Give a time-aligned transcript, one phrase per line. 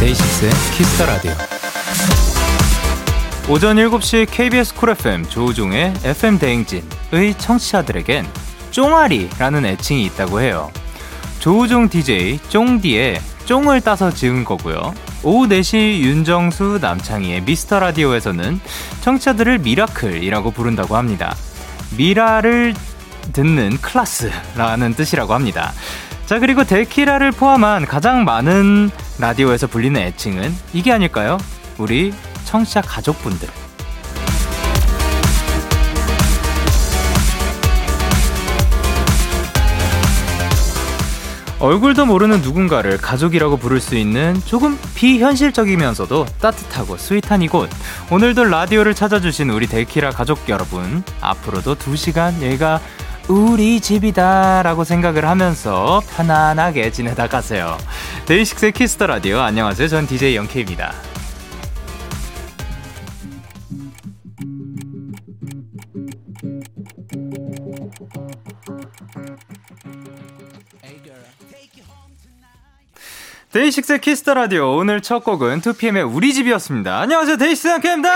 [0.00, 1.49] 데이식스의 키스 더 라디오.
[3.50, 8.24] 오전 7시 KBS 쿨 FM 조우종의 FM 대행진의 청취자들에겐
[8.70, 10.70] 쫑아리라는 애칭이 있다고 해요.
[11.40, 14.94] 조우종 DJ 쫑디의 쫑을 따서 지은 거고요.
[15.24, 18.60] 오후 4시 윤정수 남창희의 미스터 라디오에서는
[19.00, 21.34] 청취자들을 미라클이라고 부른다고 합니다.
[21.98, 22.72] 미라를
[23.32, 25.72] 듣는 클라스라는 뜻이라고 합니다.
[26.24, 31.36] 자, 그리고 데키라를 포함한 가장 많은 라디오에서 불리는 애칭은 이게 아닐까요?
[31.78, 32.12] 우리
[32.50, 33.48] 청취자 가족분들.
[41.60, 47.70] 얼굴도 모르는 누군가를 가족이라고 부를 수 있는 조금 비현실적이면서도 따뜻하고 스윗한 이곳.
[48.10, 51.04] 오늘도 라디오를 찾아주신 우리 데키라 가족 여러분.
[51.20, 52.80] 앞으로도 2시간 얘가
[53.28, 57.78] 우리 집이다 라고 생각을 하면서 편안하게 지내다 가세요.
[58.26, 59.38] 데이식스의 키스 더 라디오.
[59.38, 59.86] 안녕하세요.
[59.86, 61.09] 전 DJ 영케이입니다.
[73.52, 77.00] 데이식스의 키스 더 라디오 오늘 첫 곡은 2PM의 우리 집이었습니다.
[77.00, 78.08] 안녕하세요 데이식스 영케이입니다.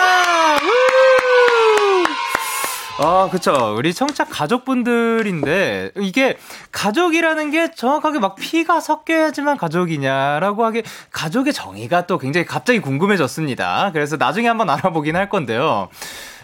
[2.96, 3.74] 아, 그쵸.
[3.76, 6.38] 우리 청취자 가족분들인데, 이게
[6.70, 13.90] 가족이라는 게 정확하게 막 피가 섞여야지만 가족이냐라고 하게, 가족의 정의가 또 굉장히 갑자기 궁금해졌습니다.
[13.92, 15.88] 그래서 나중에 한번 알아보긴 할 건데요.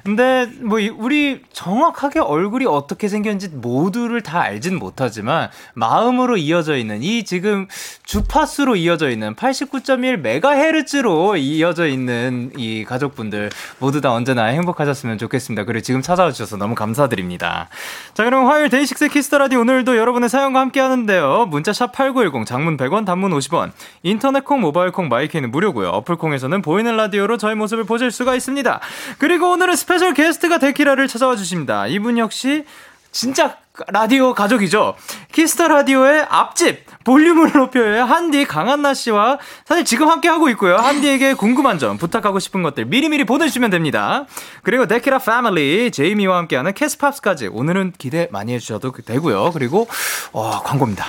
[0.05, 7.25] 근데 뭐 우리 정확하게 얼굴이 어떻게 생겼는지 모두를 다 알진 못하지만 마음으로 이어져 있는 이
[7.25, 7.67] 지금
[8.05, 15.65] 주파수로 이어져 있는 89.1 메가헤르츠로 이어져 있는 이 가족분들 모두 다 언제나 행복하셨으면 좋겠습니다.
[15.65, 17.69] 그리고 지금 찾아와 주셔서 너무 감사드립니다.
[18.15, 21.47] 자, 그럼 화요일 데이식스 키스 더 라디오 오늘도 여러분의 사연과 함께 하는데요.
[21.47, 25.89] 문자 샵 8910 장문 100원 단문 50원 인터넷 콩 모바일 콩 마이K는 무료고요.
[25.89, 28.81] 어플 콩에서는 보이는 라디오로 저희 모습을 보실 수가 있습니다.
[29.19, 31.89] 그리고 오늘은 스페셜 게스트가 데키라를 찾아와 주십니다.
[31.89, 32.65] 이분 역시
[33.11, 33.57] 진짜
[33.89, 34.95] 라디오 가족이죠.
[35.33, 40.77] 키스 더 라디오의 앞집 볼륨을 높여요 한디 강한나 씨와 사실 지금 함께 하고 있고요.
[40.77, 44.27] 한디에게 궁금한 점 부탁하고 싶은 것들 미리미리 보내주시면 됩니다.
[44.63, 49.51] 그리고 데키라 패밀리 제이미와 함께하는 캐스팝스까지 오늘은 기대 많이 해주셔도 되고요.
[49.53, 49.89] 그리고
[50.31, 51.07] 어, 광고입니다.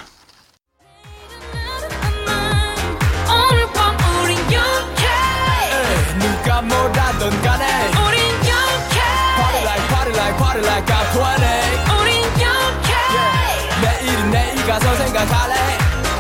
[10.51, 11.47] Party like I'm 20
[12.01, 13.81] 우린 영케 yeah.
[13.81, 15.55] 내일은 내일 가서 생각할래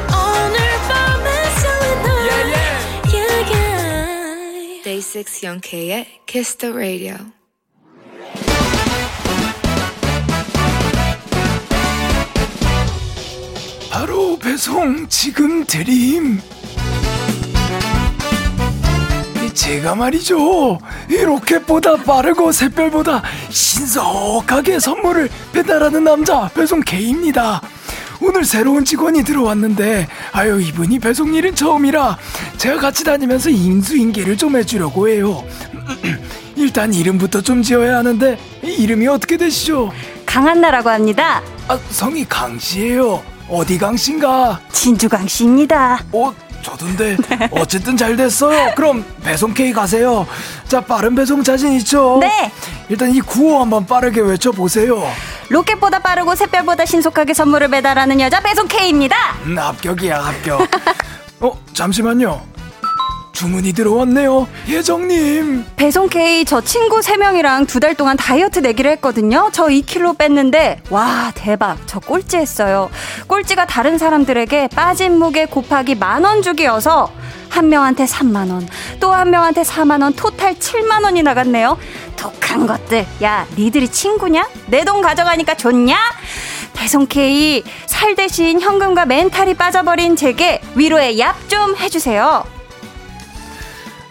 [0.07, 1.27] 오늘 밤에
[1.59, 2.73] 설레 yeah, yeah.
[3.13, 4.83] yeah, yeah.
[4.83, 7.15] Day 6 영케의 Kiss the Radio
[13.91, 16.39] 바로 배송 지금 드림
[19.53, 20.79] 제가 말이죠.
[21.09, 27.61] 이 로켓보다 빠르고 샛별보다 신속하게 선물을 배달하는 남자 배송 K입니다.
[28.21, 32.17] 오늘 새로운 직원이 들어왔는데 아유 이분이 배송 일은 처음이라
[32.57, 35.43] 제가 같이 다니면서 인수인계를 좀 해주려고 해요.
[36.55, 39.91] 일단 이름부터 좀 지어야 하는데 이름이 어떻게 되시죠?
[40.25, 41.41] 강한나라고 합니다.
[41.67, 43.21] 아, 성이 강씨예요.
[43.49, 44.61] 어디 강씨인가?
[44.71, 46.05] 진주 강씨입니다.
[46.13, 47.17] 어, 저던데
[47.51, 48.73] 어쨌든 잘 됐어요.
[48.75, 50.25] 그럼 배송 K 가세요.
[50.67, 52.17] 자 빠른 배송 자신 있죠?
[52.21, 52.51] 네.
[52.89, 55.03] 일단 이 구호 한번 빠르게 외쳐 보세요.
[55.49, 59.15] 로켓보다 빠르고 샛별보다 신속하게 선물을 배달하는 여자 배송 K입니다.
[59.45, 60.61] 음, 합격이야 합격.
[61.41, 62.50] 어 잠시만요.
[63.41, 64.47] 주문이 들어왔네요.
[64.69, 65.65] 예정님.
[65.75, 69.49] 배송 K 저 친구 3명이랑 두 달 동안 다이어트 내기를 했거든요.
[69.51, 72.91] 저 2kg 뺐는데 와 대박 저 꼴찌 했어요.
[73.25, 77.11] 꼴찌가 다른 사람들에게 빠진 무게 곱하기 만 원 주기여서
[77.49, 78.67] 한 명한테 3만 원,
[78.99, 81.79] 또 한 명한테 4만 원, 토탈 7만 원이 나갔네요.
[82.15, 83.07] 독한 것들.
[83.23, 84.47] 야, 니들이 친구냐?
[84.67, 85.97] 내 돈 가져가니까 좋냐?
[86.73, 92.43] 배송 K 살 대신 현금과 멘탈이 빠져버린 제게 위로의 얍 좀 해주세요.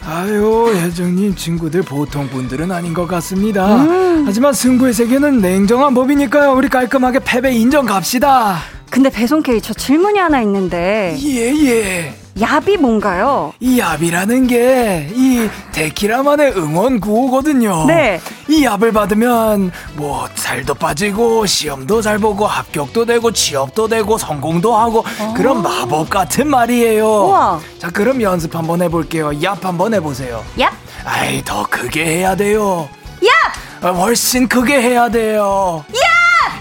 [0.05, 3.77] 아유, 혜정님 친구들 보통 분들은 아닌 것 같습니다.
[3.85, 4.25] 음.
[4.27, 6.53] 하지만 승부의 세계는 냉정한 법이니까요.
[6.53, 8.59] 우리 깔끔하게 패배 인정 갑시다.
[8.91, 11.17] 근데 배송 K 저 질문이 하나 있는데.
[11.23, 12.15] 예, 예.
[12.41, 13.53] 야비 뭔가요?
[13.61, 17.87] 이 얍이라는 게 이 데키라만의 응원 구호거든요.
[17.87, 18.21] 네.
[18.49, 25.05] 이 얍을 받으면 뭐 살도 빠지고 시험도 잘 보고 합격도 되고 취업도 되고 성공도 하고
[25.37, 27.07] 그런 마법 같은 말이에요.
[27.07, 27.61] 우와.
[27.79, 29.31] 자 그럼 연습 한번 해볼게요.
[29.31, 30.45] 얍 한번 해보세요.
[30.57, 30.71] 얍.
[31.05, 32.89] 아이 더 크게 해야 돼요.
[33.21, 33.87] 얍.
[33.87, 35.85] 아, 훨씬 크게 해야 돼요.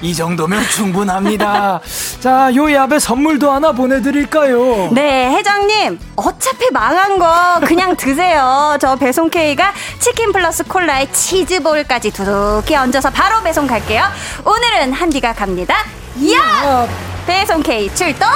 [0.02, 1.80] 이 정도면 충분합니다.
[2.20, 4.90] 자, 요 얍에 선물도 하나 보내드릴까요?
[4.92, 6.00] 네, 회장님.
[6.16, 8.78] 어차피 망한 거 그냥 드세요.
[8.80, 14.04] 저 배송 K가 치킨 플러스 콜라에 치즈볼까지 두둑히 얹어서 바로 배송 갈게요.
[14.46, 15.76] 오늘은 한디가 갑니다.
[16.34, 16.88] 야!
[17.26, 18.28] 배송 K 출동!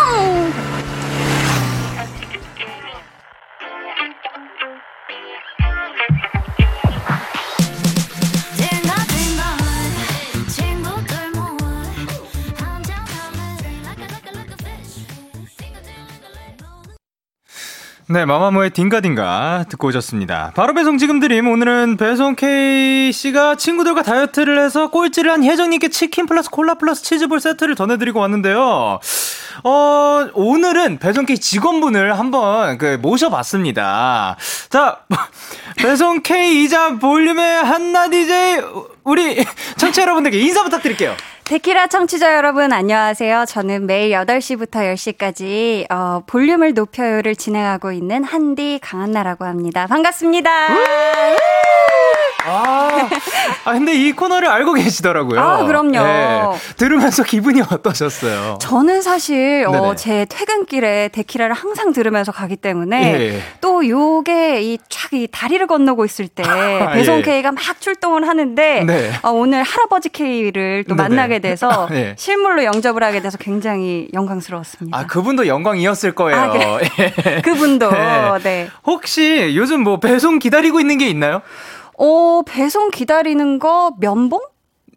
[18.09, 20.51] 네, 마마무의 딩가딩가 듣고 오셨습니다.
[20.55, 21.47] 바로 배송 지금 드림.
[21.47, 27.75] 오늘은 배송 K씨가 친구들과 다이어트를 해서 꼴찌를 한 혜정님께 치킨 플러스 콜라 플러스 치즈볼 세트를
[27.75, 28.99] 전해드리고 왔는데요.
[29.63, 34.35] 어, 오늘은 배송 K 직원분을 한번 그 모셔봤습니다.
[34.69, 34.99] 자,
[35.77, 38.61] 배송 K이자 볼륨의 한나 DJ,
[39.05, 39.45] 우리
[39.77, 41.15] 청취자 여러분들께 인사 부탁드릴게요.
[41.45, 43.45] 데키라 청취자 여러분 안녕하세요.
[43.47, 49.85] 저는 매일 8시부터 10시까지 어, 볼륨을 높여요를 진행하고 있는 한디 강한나라고 합니다.
[49.87, 50.49] 반갑습니다.
[52.45, 53.09] 아,
[53.65, 55.39] 아, 근데 이 코너를 알고 계시더라고요.
[55.39, 55.91] 아, 그럼요.
[55.91, 56.43] 네,
[56.77, 58.57] 들으면서 기분이 어떠셨어요?
[58.61, 59.95] 저는 사실 어.
[59.95, 63.41] 제 퇴근길에 데키라를 항상 들으면서 가기 때문에 예.
[63.61, 66.43] 또 요게 이촥이 다리를 건너고 있을 때
[66.93, 67.21] 배송 예.
[67.21, 69.11] K가 막 출동을 하는데 네.
[69.23, 71.09] 어, 오늘 할아버지 K를 또 네네.
[71.09, 72.15] 만나게 돼서 예.
[72.17, 74.97] 실물로 영접을 하게 돼서 굉장히 영광스러웠습니다.
[74.97, 76.39] 아, 그분도 영광이었을 거예요.
[76.39, 76.91] 아, 그래.
[76.99, 77.41] 예.
[77.41, 78.39] 그분도 네.
[78.43, 78.67] 네.
[78.85, 81.41] 혹시 요즘 뭐 배송 기다리고 있는 게 있나요?
[82.05, 84.41] 어, 배송 기다리는 거 면봉?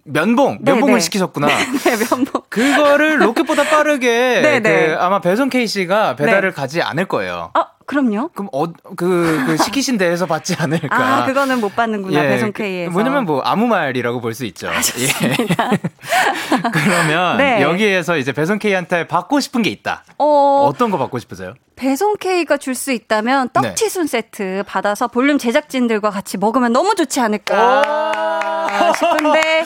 [0.07, 1.01] 면봉, 네, 면봉을 네.
[1.01, 1.47] 시키셨구나.
[1.85, 2.43] 네, 면봉.
[2.49, 4.87] 그거를 로켓보다 빠르게 네, 네.
[4.89, 6.55] 그 아마 배송 K 씨가 배달을 네.
[6.55, 7.51] 가지 않을 거예요.
[7.55, 8.31] 아, 그럼요.
[8.35, 8.67] 그럼 어,
[8.97, 10.97] 그, 그 시키신 데에서 받지 않을까?
[10.97, 12.21] 아, 그거는 못 받는구나.
[12.23, 12.91] 배송 그, K에서.
[12.93, 14.71] 뭐냐면 뭐 아무 말이라고 볼 수 있죠.
[14.73, 15.71] 좋습니다.
[15.73, 15.79] 예.
[16.73, 17.63] 그러면 네.
[17.63, 20.05] 여기에서 이제 배송 K한테 받고 싶은 게 있다.
[20.19, 21.55] 어, 어떤 거 받고 싶으세요?
[21.77, 23.61] 배송 K가 줄 수 있다면 네.
[23.61, 29.65] 떡치순 세트 받아서 볼륨 제작진들과 같이 먹으면 너무 좋지 않을까 싶은데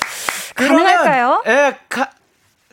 [0.68, 1.42] 가능할까요?
[1.46, 2.10] 예, 가,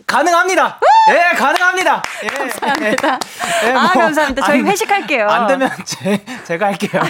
[0.08, 0.80] 가능합니다.
[1.12, 2.02] 예, 가능합니다.
[2.24, 3.20] 예, 감사합니다.
[3.66, 4.46] 예, 아, 뭐, 감사합니다.
[4.46, 5.28] 저희 안- 회식할게요.
[5.28, 7.02] 안 되면 제, 제가 할게요.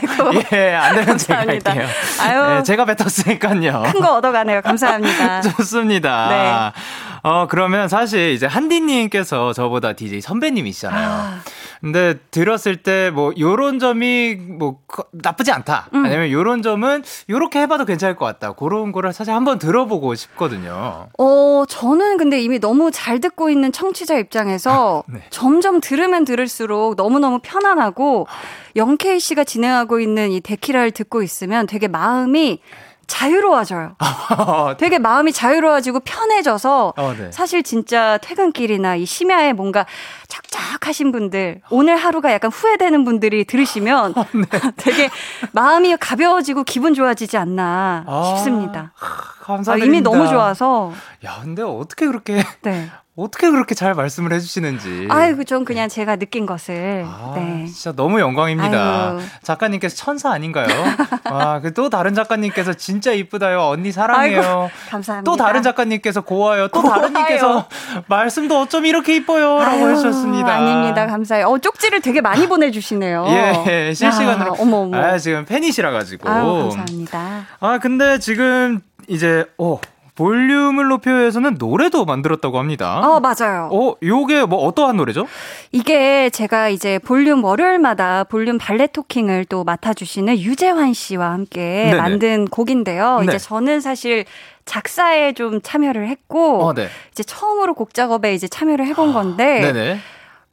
[0.52, 1.72] 예, 안 되면 제가 감사합니다.
[1.72, 1.88] 할게요.
[2.22, 2.58] 아유.
[2.60, 3.84] 예, 제가 뱉었으니까요.
[3.92, 4.62] 큰 거 얻어가네요.
[4.64, 5.42] 감사합니다.
[5.58, 6.74] 좋습니다.
[6.74, 6.82] 네.
[7.24, 11.08] 어, 그러면 사실 이제 한디님께서 저보다 DJ 선배님이시잖아요.
[11.10, 11.40] 아.
[11.82, 15.88] 근데 들었을 때 뭐 요런 점이 뭐 거- 나쁘지 않다.
[15.94, 16.04] 음.
[16.06, 18.54] 아니면 요런 점은 요렇게 해봐도 괜찮을 것 같다.
[18.54, 21.10] 그런 거를 사실 한번 들어보고 싶거든요.
[21.20, 25.22] 어, 저는 근데 이미 너무 잘 듣고 있는 청취자 입장에서 네.
[25.30, 28.28] 점점 들으면 들을수록 너무너무 편안하고
[28.75, 32.62] 영케이 씨가 진행하고 있는 이 데키라를 듣고 있으면 되게 마음이
[33.07, 33.95] 자유로워져요.
[34.77, 37.31] 되게 마음이 자유로워지고 편해져서 어, 네.
[37.31, 39.86] 사실 진짜 퇴근길이나 이 심야에 뭔가
[40.27, 44.59] 척척하신 분들 오늘 하루가 약간 후회되는 분들이 들으시면 어, 네.
[44.77, 45.09] 되게
[45.54, 48.92] 마음이 가벼워지고 기분 좋아지지 않나 아, 싶습니다.
[49.00, 49.06] 아,
[49.42, 49.86] 감사합니다.
[49.86, 50.92] 이미 너무 좋아서
[51.25, 52.89] 야, 근데 어떻게 그렇게 네.
[53.19, 55.07] 어떻게 그렇게 잘 말씀을 해주시는지.
[55.09, 57.65] 아이고 전 그냥 제가 느낀 것을 아, 네.
[57.65, 59.09] 진짜 너무 영광입니다.
[59.09, 59.19] 아유.
[59.41, 60.67] 작가님께서 천사 아닌가요?
[61.25, 63.62] 아, 그또 다른 작가님께서 진짜 이쁘다요.
[63.69, 64.39] 언니 사랑해요.
[64.39, 65.31] 아이고, 감사합니다.
[65.31, 66.67] 또 다른 작가님께서 고와요.
[66.67, 67.01] 또 고와요.
[67.01, 67.67] 다른 님께서
[68.05, 69.57] 말씀도 어쩜 이렇게 이뻐요.
[69.63, 70.53] 라고 아유, 해주셨습니다.
[70.53, 71.07] 아닙니다.
[71.07, 71.47] 감사해요.
[71.47, 73.25] 어, 쪽지를 되게 많이 보내주시네요.
[73.29, 74.51] 예, 실시간으로.
[74.51, 74.95] 야, 어머, 어머.
[74.95, 76.29] 아, 지금 팬이시라 가지고.
[76.29, 77.45] 아유, 감사합니다.
[77.62, 79.79] 아, 근데 지금 이제 어,
[80.17, 83.00] 볼륨을 높여에서는 노래도 만들었다고 합니다.
[83.00, 83.69] 어, 맞아요.
[83.71, 85.27] 어, 요게 뭐 어떠한 노래죠?
[85.71, 91.97] 이게 제가 이제 볼륨 월요일마다 볼륨 발레 토킹을 또 맡아주시는 유재환 씨와 함께 네네.
[91.97, 93.19] 만든 곡인데요.
[93.19, 93.25] 네.
[93.27, 94.25] 이제 저는 사실
[94.65, 96.89] 작사에 좀 참여를 했고, 어, 네.
[97.12, 100.00] 이제 처음으로 곡 작업에 이제 참여를 해본 건데, 네네.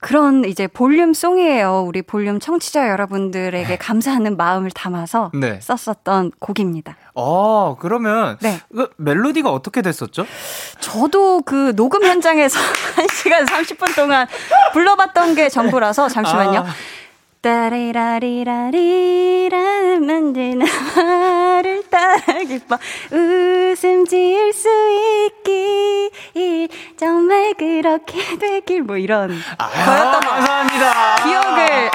[0.05, 1.85] 그런 이제 볼륨 송이에요.
[1.89, 5.59] 우리 볼륨 청취자 여러분들에게 감사하는 마음을 담아서 네.
[5.63, 6.95] 썼었던 곡입니다.
[7.15, 8.61] 어, 그러면 네.
[8.71, 10.27] 그 멜로디가 어떻게 됐었죠?
[10.79, 12.61] 저도 그 녹음 현장에서
[13.01, 14.27] 1시간 30분 동안
[14.75, 16.59] 불러봤던 게 전부라서 잠시만요.
[16.59, 16.67] 아.
[17.45, 19.59] 따리라리라리라
[20.01, 22.17] 만지는 말을 따라
[22.49, 22.79] 기뻐
[23.13, 24.69] 웃음 지을 수
[25.27, 26.11] 있기
[26.99, 31.17] 정말 그렇게 되길 뭐 이런 아, 거였던 감사합니다.
[31.17, 31.91] 기억을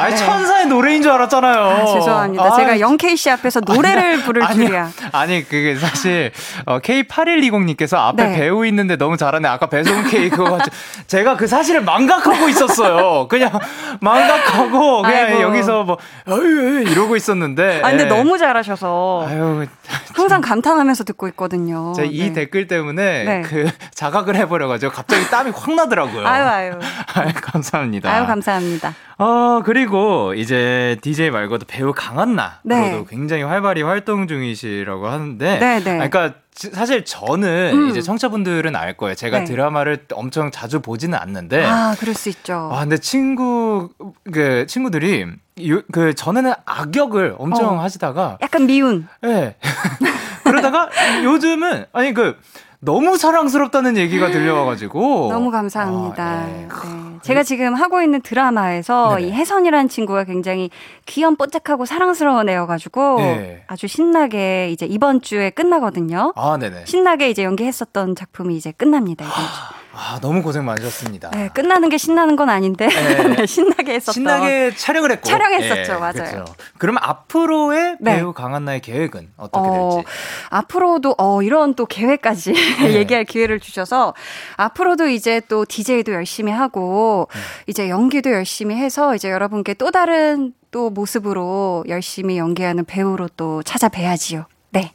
[0.00, 0.16] 아, 니 네.
[0.16, 1.60] 천사의 노래인 줄 알았잖아요.
[1.60, 2.44] 아, 죄송합니다.
[2.44, 4.90] 아, 제가 영케이 씨 앞에서 노래를 부를 아니, 줄이야.
[5.12, 6.32] 아니 그게 사실
[6.66, 8.36] 어, K8120님께서 앞에 네.
[8.36, 9.46] 배우 있는데 너무 잘하네.
[9.46, 10.58] 아까 배송 K 그거
[11.06, 13.28] 제가 그 사실을 망각하고 있었어요.
[13.28, 13.52] 그냥
[14.00, 15.40] 망각하고 그냥 아이고.
[15.42, 17.80] 여기서 뭐 어이, 이러고 있었는데.
[17.82, 18.08] 아 근데 예.
[18.08, 19.26] 너무 잘하셔서.
[19.28, 19.66] 아유,
[20.14, 21.92] 항상 감탄하면서 듣고 있거든요.
[21.94, 22.32] 제가 이 네.
[22.32, 23.42] 댓글 때문에 네.
[23.42, 26.26] 그 자각을 해버려가지고 갑자기 땀이 확 나더라고요.
[26.26, 26.72] 아유 아유.
[27.14, 28.12] 아유 감사합니다.
[28.12, 28.94] 아유 감사합니다.
[29.18, 32.60] 어, 그리고 이제 DJ 말고도 배우 강한나.
[32.62, 33.04] 네.
[33.08, 35.58] 굉장히 활발히 활동 중이시라고 하는데.
[35.58, 36.08] 네, 네.
[36.08, 36.34] 그러니까
[36.72, 37.88] 사실 저는 음.
[37.90, 39.14] 이제 청취자분들은 알 거예요.
[39.14, 39.44] 제가 네.
[39.44, 41.64] 드라마를 엄청 자주 보지는 않는데.
[41.64, 42.70] 아, 그럴 수 있죠.
[42.72, 43.90] 아, 근데 친구,
[44.32, 45.26] 그, 친구들이,
[45.68, 47.82] 요, 그, 전에는 악역을 엄청 어.
[47.82, 48.38] 하시다가.
[48.42, 49.06] 약간 미운.
[49.24, 49.28] 예.
[49.28, 49.56] 네.
[50.42, 50.88] 그러다가
[51.22, 52.36] 요즘은, 아니, 그,
[52.80, 56.24] 너무 사랑스럽다는 얘기가 들려와가지고 너무 감사합니다.
[56.24, 56.68] 아, 네.
[56.68, 57.18] 네.
[57.22, 59.28] 제가 지금 하고 있는 드라마에서 네네.
[59.28, 60.70] 이 혜선이라는 친구가 굉장히
[61.06, 63.64] 귀염뽀짝하고 사랑스러운 애여가지고 네.
[63.66, 66.32] 아주 신나게 이제 이번 주에 끝나거든요.
[66.36, 66.58] 아.
[66.84, 69.77] 신나게 이제 연기했었던 작품이 이제 끝납니다 이번 주.
[70.00, 71.30] 아, 너무 고생 많으셨습니다.
[71.30, 73.28] 네, 끝나는 게 신나는 건 아닌데 네.
[73.34, 76.12] 네, 신나게 했었던 신나게 촬영을 했고 촬영했었죠, 네, 맞아요.
[76.12, 76.44] 그렇죠.
[76.78, 78.16] 그러면 앞으로의 네.
[78.16, 80.08] 배우 강한나의 계획은 어떻게 어, 될지?
[80.50, 82.94] 앞으로도 어 이런 또 계획까지 네.
[82.94, 84.14] 얘기할 기회를 주셔서
[84.56, 87.40] 앞으로도 이제 또 DJ도 열심히 하고 음.
[87.66, 94.46] 이제 연기도 열심히 해서 이제 여러분께 또 다른 또 모습으로 열심히 연기하는 배우로 또 찾아뵈야지요.
[94.70, 94.92] 네.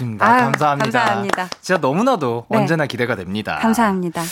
[0.00, 0.26] 좋습니다.
[0.26, 0.98] 아유, 감사합니다.
[1.00, 1.48] 감사합니다.
[1.60, 2.58] 진짜 너무나도 네.
[2.58, 3.58] 언제나 기대가 됩니다.
[3.60, 4.22] 감사합니다.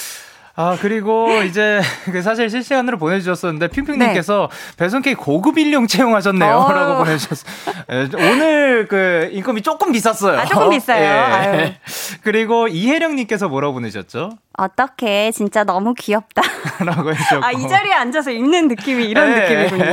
[0.61, 4.77] 아, 그리고 이제 그 사실 실시간으로 보내주셨었는데, 핑핑님께서 네.
[4.77, 6.53] 배송 케이크 고급 인용 채용하셨네요.
[6.53, 6.73] 어.
[6.73, 7.53] 라고 보내주셨어요.
[7.93, 10.37] 예, 오늘 그 인건비 조금 비쌌어요.
[10.37, 11.55] 아, 조금 비싸요.
[11.55, 11.79] 예.
[12.25, 14.31] 그리고 이혜령님께서 뭐라고 보내셨죠?
[14.59, 16.43] 어떻게 진짜 너무 귀엽다.
[16.85, 17.45] 라고 해주셨고.
[17.47, 19.43] 아, 이 자리에 앉아서 읽는 느낌이 이런 네.
[19.43, 19.85] 느낌이군요.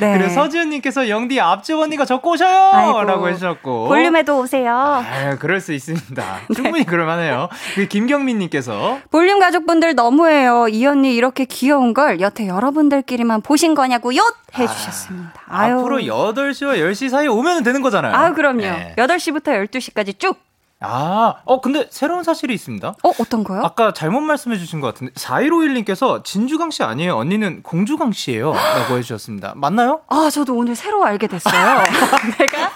[0.00, 0.18] 네.
[0.18, 2.70] 그리고 서지은님께서 영디 앞집 언니가 저 꼬셔요!
[2.74, 3.04] 아이고.
[3.04, 3.88] 라고 해주셨고.
[3.88, 4.76] 볼륨에도 오세요.
[4.76, 6.22] 아, 그럴 수 있습니다.
[6.50, 6.54] 네.
[6.54, 7.48] 충분히 그럴만해요.
[7.88, 8.98] 김경민님께서.
[9.10, 10.68] 볼륨 가족분들 너무해요.
[10.68, 14.22] 이 언니 이렇게 귀여운 걸 여태 여러분들끼리만 보신 거냐고 요?
[14.56, 15.32] 해주셨습니다.
[15.48, 18.14] 아, 앞으로 8시와 10시 사이에 오면 되는 거잖아요.
[18.14, 18.60] 아, 그럼요.
[18.60, 18.94] 네.
[18.96, 20.38] 8시부터 12시까지 쭉
[20.78, 22.88] 아, 어, 근데 새로운 사실이 있습니다.
[23.02, 23.62] 어, 어떤 거요?
[23.64, 27.16] 아까 잘못 말씀해 주신 것 같은데, 4151님께서 진주강 씨 아니에요?
[27.16, 29.54] 언니는 공주강 씨예요 라고 해주셨습니다.
[29.56, 30.02] 맞나요?
[30.08, 31.82] 아, 저도 오늘 새로 알게 됐어요.
[32.38, 32.70] 내가?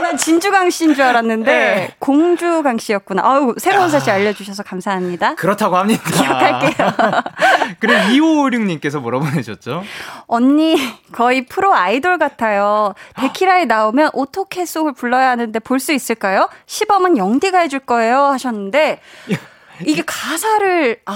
[0.00, 1.94] 아, 난 진주강 씨인 줄 알았는데, 네.
[1.98, 3.22] 공주강 씨였구나.
[3.22, 3.88] 아우, 새로운 아.
[3.90, 5.34] 사실 알려주셔서 감사합니다.
[5.34, 6.02] 그렇다고 합니다.
[6.10, 6.92] 기억할게요.
[7.80, 9.82] 그리고 2556님께서 뭐라 보내셨죠?
[10.26, 10.76] 언니,
[11.12, 12.94] 거의 프로 아이돌 같아요.
[13.16, 16.48] 데키라에 나오면 오토캐송을 불러야 하는데 볼 수 있을까요?
[16.66, 19.00] 시범은 영 딩디가 해줄 거예요 하셨는데
[19.86, 21.14] 이게 가사를 아,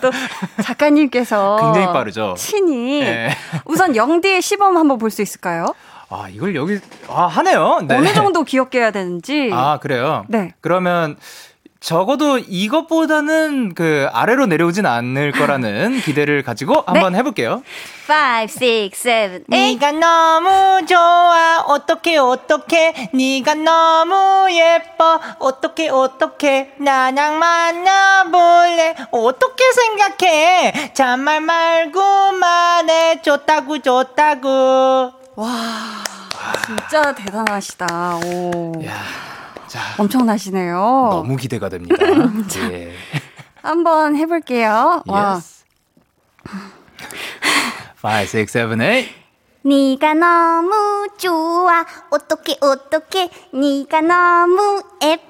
[0.00, 0.10] 또
[0.62, 2.34] 작가님께서 굉장히 빠르죠.
[2.38, 3.30] 친히 네.
[3.64, 5.74] 우선 영디의 시범 한번 볼 수 있을까요?
[6.10, 7.80] 아 이걸 여기 아 하네요.
[7.86, 7.96] 네.
[7.96, 9.50] 어느 정도 귀엽게 해야 되는지.
[9.52, 10.24] 아 그래요.
[10.28, 10.54] 네.
[10.60, 11.16] 그러면
[11.80, 17.18] 적어도 이것보다는 그 아래로 내려오진 않을 거라는 기대를 가지고 한번 네.
[17.18, 17.62] 해볼게요.
[18.08, 19.58] 5, 6, 7, 8.
[19.78, 21.60] 네가 너무 좋아.
[21.68, 25.20] 어떻게 어떻게 네가 너무 예뻐.
[25.38, 28.96] 어떻게 어떻게 나랑 만나볼래.
[29.12, 30.92] 어떻게 생각해.
[30.94, 33.22] 잔말 말고 말해.
[33.22, 35.17] 좋다고 좋다고.
[35.38, 36.02] 와,
[36.66, 38.16] 진짜 대단하시다.
[38.24, 38.72] 오.
[38.84, 38.92] 야.
[39.68, 40.74] 자, 엄청나시네요.
[41.12, 41.94] 너무 기대가 됩니다.
[42.72, 42.92] 예.
[43.62, 45.04] 한번 해볼게요.
[45.06, 45.40] 와.
[48.02, 49.04] 5, 6, 7, 8.
[49.62, 51.86] 네가 너무 좋아.
[52.10, 55.27] 어떻게 어떻게 네가 너무 예뻐.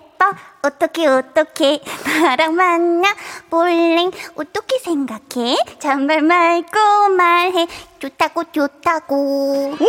[0.62, 1.80] 어떻게 어떻게
[2.22, 3.14] 나랑 만나
[3.50, 7.66] 볼래 어떻게 생각해 잔말 말고 말해
[7.98, 9.86] 좋다고 좋다고 오!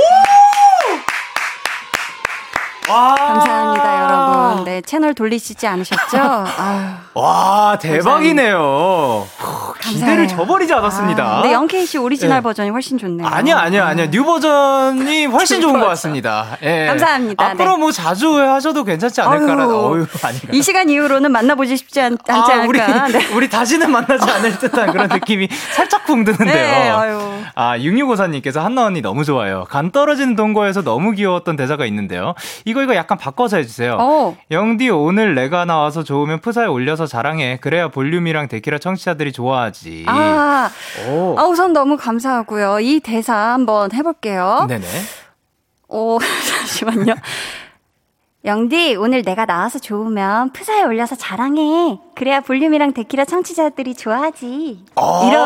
[2.90, 4.64] 감사합니다, 여러분.
[4.64, 6.18] 네, 채널 돌리시지 않으셨죠?
[6.58, 6.88] 아유.
[7.14, 9.28] 와, 대박이네요.
[9.82, 11.40] 기대를 저버리지 않았습니다.
[11.40, 12.42] 아, 네, 영케이 씨 오리지널 네.
[12.42, 13.28] 버전이 훨씬 좋네요.
[13.28, 14.10] 아니요, 아니요, 아니요.
[14.12, 16.58] new 버전이 훨씬 좋은 것 같습니다.
[16.62, 16.88] 예.
[16.88, 17.44] 감사합니다.
[17.44, 17.78] 앞으로 네.
[17.78, 19.74] 뭐 자주 하셔도 괜찮지 않을까라는.
[19.74, 20.06] 어휴,
[20.52, 22.68] 이 시간 이후로는 만나보지 싶지 않, 지 아, 않을까.
[22.68, 23.28] 우리, 네.
[23.36, 26.54] 우리 다시는 만나지 않을 듯한 그런 느낌이 살짝 쿵 드는데요.
[26.54, 27.20] 네, 아유.
[27.56, 29.66] 아, 6654님께서 한나 언니 너무 좋아요.
[29.70, 32.36] 간 떨어지는 동거에서 너무 귀여웠던 대사가 있는데요.
[32.66, 33.98] 이거 이거 약간 바꿔서 해주세요.
[34.00, 34.38] 어.
[34.52, 37.58] 영디 오늘 내가 나와서 좋으면 푸사에 올려서 자랑해.
[37.62, 39.70] 그래야 볼륨이랑 데키라 청취자들이 좋아하지.
[40.08, 40.70] 아,
[41.38, 42.80] 아 우선 너무 감사하고요.
[42.80, 44.66] 이 대사 한번 해볼게요.
[44.68, 44.86] 네네.
[45.90, 46.20] 오,
[46.50, 47.16] 잠시만요.
[48.46, 52.00] 영디, 오늘 내가 나와서 좋으면 프사에 올려서 자랑해.
[52.16, 54.86] 그래야 볼륨이랑 데키라 청취자들이 좋아하지.
[54.96, 55.22] 아.
[55.28, 55.46] 이런.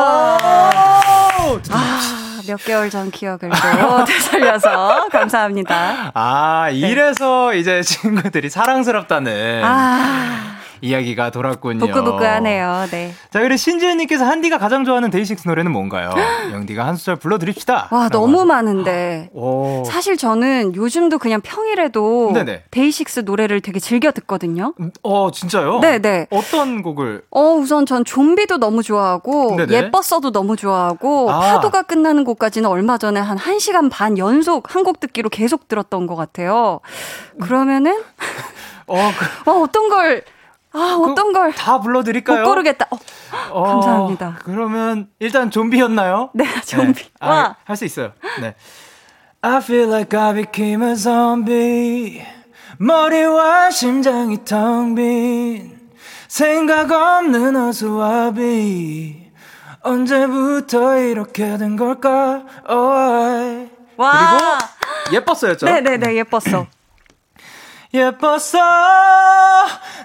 [1.70, 6.12] 아, 몇 개월 전 기억을 또 되살려서 감사합니다.
[6.14, 10.56] 아, 이래서 이제 친구들이 사랑스럽다는 아,
[10.88, 11.78] 이야기가 돌았군요.
[11.86, 12.86] 부끄부끄하네요.
[12.90, 13.12] 네.
[13.30, 16.10] 자, 그리고 신지은님께서 한디가 가장 좋아하는 데이식스 노래는 뭔가요?
[16.52, 17.88] 영디가 한 소절 불러드립시다.
[17.90, 18.44] 와, 너무 하죠.
[18.46, 19.30] 많은데.
[19.34, 19.82] 오.
[19.86, 22.64] 사실 저는 요즘도 그냥 평일에도 네네.
[22.70, 24.74] 데이식스 노래를 되게 즐겨 듣거든요.
[25.02, 25.80] 어, 진짜요?
[25.80, 26.26] 네네.
[26.30, 27.22] 어떤 곡을?
[27.30, 29.74] 어, 우선 전 좀비도 너무 좋아하고, 네네.
[29.86, 31.40] 예뻤어도 너무 좋아하고, 아.
[31.40, 36.14] 파도가 끝나는 곡까지는 얼마 전에 한 1시간 반 연속 한 곡 듣기로 계속 들었던 것
[36.14, 36.80] 같아요.
[37.40, 38.02] 그러면은,
[38.86, 38.96] 어,
[39.44, 40.22] 그, 와, 어떤 걸,
[40.74, 41.52] 아, 어떤 걸.
[41.52, 42.42] 다 불러드릴까요?
[42.42, 42.86] 못 고르겠다.
[42.90, 42.98] 어,
[43.50, 44.38] 어, 감사합니다.
[44.44, 46.30] 그러면 일단 좀비였나요?
[46.34, 47.10] 네, 좀비.
[47.20, 47.56] 와.
[47.64, 48.12] 할수 있어요.
[48.40, 48.54] 네.
[49.42, 52.22] I feel like I became a zombie.
[52.78, 55.78] 머리와 심장이 텅 빈
[56.28, 59.30] 생각 없는 어수와비.
[59.82, 62.42] 언제부터 이렇게 된 걸까?
[62.68, 64.58] Oh, 와.
[65.08, 65.66] 그리고 예뻤어였죠?
[65.66, 66.66] 네네네, 예뻤어.
[67.94, 68.58] 예뻤어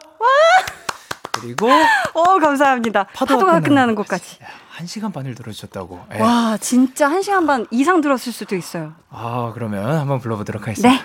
[1.34, 1.70] 그리고
[2.14, 3.06] 어, 감사합니다.
[3.14, 4.40] 파도가, 끝나는 곡까지.
[4.74, 6.20] 한 시간 반을 들어주셨다고 예.
[6.20, 8.94] 와, 진짜 한 시간 반 이상 들었을 수도 있어요.
[9.12, 10.90] 아, 그러면 한번 불러보도록 하겠습니다.
[10.90, 11.00] 네.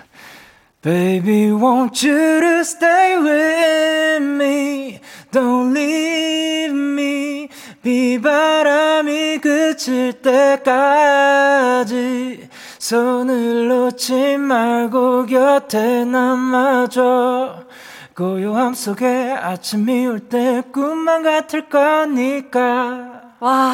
[0.80, 5.00] Baby, won't you to stay with me?
[5.30, 7.48] Don't leave me.
[7.82, 11.88] 비바람이 그칠 때까지
[12.78, 17.66] 손을 놓지 말고 곁에 남아줘.
[18.28, 22.60] 고요함 속에 아침이 올 때 꿈만 같을 거니까.
[23.38, 23.72] 와.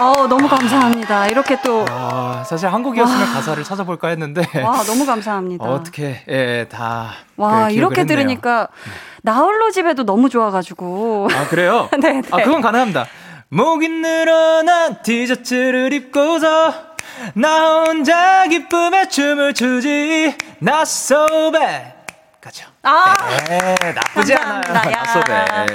[0.00, 1.26] 어, 너무 감사합니다.
[1.26, 1.84] 이렇게 또.
[1.90, 4.40] 아, 사실 한국이었으면 가사를 찾아볼까 했는데.
[4.64, 5.62] 와, 너무 감사합니다.
[5.68, 8.16] 어떻게 예, 다 와, 그 이렇게 했네요.
[8.16, 8.68] 들으니까
[9.22, 11.28] 나홀로 집에도 너무 좋아가지고.
[11.34, 11.90] 아 그래요?
[12.00, 12.22] 네, 네.
[12.30, 13.04] 아 그건 가능합니다.
[13.50, 16.72] 목이 늘어난 티셔츠를 입고서
[17.34, 21.91] 나 혼자 기쁨에 춤을 추지 Not so bad
[22.42, 22.66] 가죠.
[22.82, 23.14] 아,
[23.48, 24.34] 네, 나쁘지.
[24.34, 24.90] 않아요.
[24.90, 25.24] 야.
[25.24, 25.74] Bad.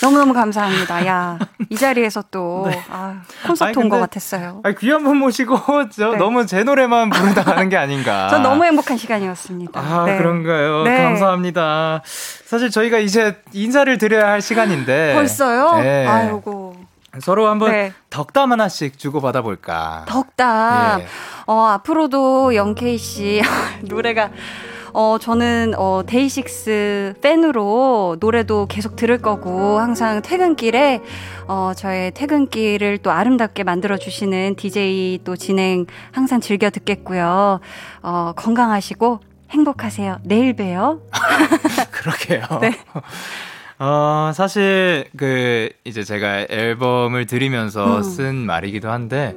[0.00, 1.04] 너무너무 감사합니다.
[1.06, 4.60] 야, 이 자리에서 또, 아, 콘서트 온 것 같았어요.
[4.62, 5.58] 아니, 귀한 분 모시고
[5.90, 6.16] 저 네.
[6.18, 8.28] 너무 제 노래만 부르다 가는 게 아닌가.
[8.28, 9.80] 전 너무 행복한 시간이었습니다.
[9.80, 10.16] 아, 네.
[10.16, 10.84] 그런가요?
[10.84, 11.02] 네.
[11.02, 12.02] 감사합니다.
[12.46, 15.14] 사실 저희가 이제 인사를 드려야 할 시간인데.
[15.14, 15.80] 벌써요?
[15.80, 16.06] 네.
[16.06, 16.76] 아이고.
[17.20, 17.92] 서로 한번 네.
[18.10, 20.04] 덕담 하나씩 주고 받아볼까.
[20.06, 21.00] 덕담.
[21.00, 21.06] 예.
[21.46, 23.40] 어, 앞으로도 영케이 씨
[23.82, 24.30] 노래가
[24.94, 31.02] 어, 저는 어, 데이식스 팬으로 노래도 계속 들을 거고 항상 퇴근길에
[31.48, 37.58] 어, 저의 퇴근길을 또 아름답게 만들어 주시는 DJ 또 진행 항상 즐겨 듣겠고요.
[38.02, 39.18] 어, 건강하시고
[39.50, 40.20] 행복하세요.
[40.22, 41.00] 내일 봬요.
[41.90, 42.60] 그러게요.
[42.60, 42.78] 네.
[43.80, 48.02] 어, 사실, 그, 이제 제가 앨범을 들으면서 음.
[48.04, 49.36] 쓴 말이기도 한데,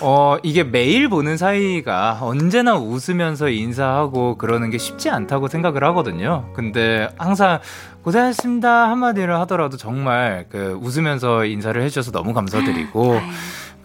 [0.00, 6.50] 어, 이게 매일 보는 사이가 언제나 웃으면서 인사하고 그러는 게 쉽지 않다고 생각을 하거든요.
[6.54, 7.60] 근데 항상
[8.02, 13.20] 고생하셨습니다 한마디를 하더라도 정말 그 웃으면서 인사를 해주셔서 너무 감사드리고,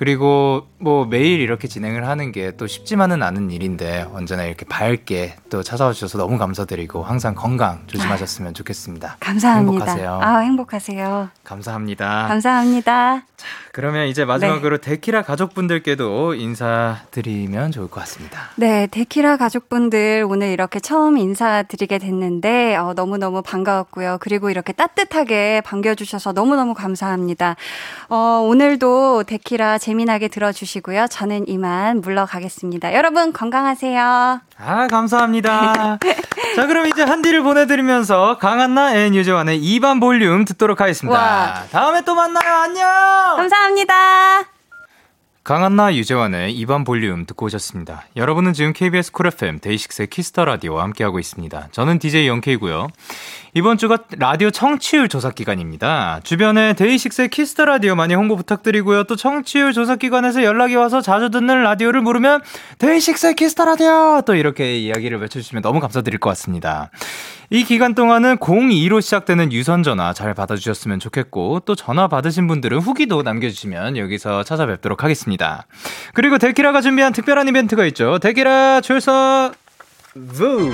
[0.01, 5.61] 그리고 뭐 매일 이렇게 진행을 하는 게 또 쉽지만은 않은 일인데 언제나 이렇게 밝게 또
[5.63, 9.17] 찾아와 주셔서 너무 감사드리고 항상 건강 조심하셨으면 좋겠습니다.
[9.19, 9.85] 감사합니다.
[9.85, 10.19] 행복하세요.
[10.21, 11.29] 아, 행복하세요.
[11.43, 12.27] 감사합니다.
[12.27, 13.23] 감사합니다.
[13.71, 18.49] 그러면 이제 마지막으로 데키라 가족분들께도 인사드리면 좋을 것 같습니다.
[18.57, 24.17] 네, 데키라 가족분들 오늘 이렇게 처음 인사드리게 됐는데 어, 너무너무 반가웠고요.
[24.19, 27.55] 그리고 이렇게 따뜻하게 반겨주셔서 너무너무 감사합니다.
[28.09, 31.07] 어, 오늘도 데키라 재미나게 들어주시고요.
[31.09, 32.93] 저는 이만 물러가겠습니다.
[32.93, 34.39] 여러분 건강하세요.
[34.57, 35.99] 아, 감사합니다.
[36.55, 41.19] 자, 그럼 이제 한디를 보내드리면서 강한나 and 유재환의 이 밤 볼륨 듣도록 하겠습니다.
[41.19, 41.63] 와.
[41.71, 42.53] 다음에 또 만나요.
[42.53, 42.87] 안녕!
[43.35, 44.60] 감사합니다.
[45.43, 48.05] 강한나 유재환의 이 밤 볼륨 듣고 오셨습니다.
[48.15, 51.69] 여러분은 지금 KBS 쿨 FM 데이식스의 키스 더 라디오와 함께하고 있습니다.
[51.71, 52.87] 저는 DJ 영케이고요.
[53.55, 56.19] 이번 주가 라디오 청취율 조사 기간입니다.
[56.23, 59.05] 주변에 데이식스의 키스 더 라디오 많이 홍보 부탁드리고요.
[59.05, 62.41] 또 청취율 조사 기관에서 연락이 와서 자주 듣는 라디오를 물으면
[62.77, 66.91] 데이식스의 키스 더 라디오 또 이렇게 이야기를 외쳐주시면 너무 감사드릴 것 같습니다.
[67.53, 73.23] 이 기간 동안은 02로 시작되는 유선 전화 잘 받아주셨으면 좋겠고 또 전화 받으신 분들은 후기도
[73.23, 75.67] 남겨주시면 여기서 찾아뵙도록 하겠습니다.
[76.13, 78.19] 그리고 데키라가 준비한 특별한 이벤트가 있죠.
[78.19, 79.51] 데키라 출석
[80.13, 80.71] 부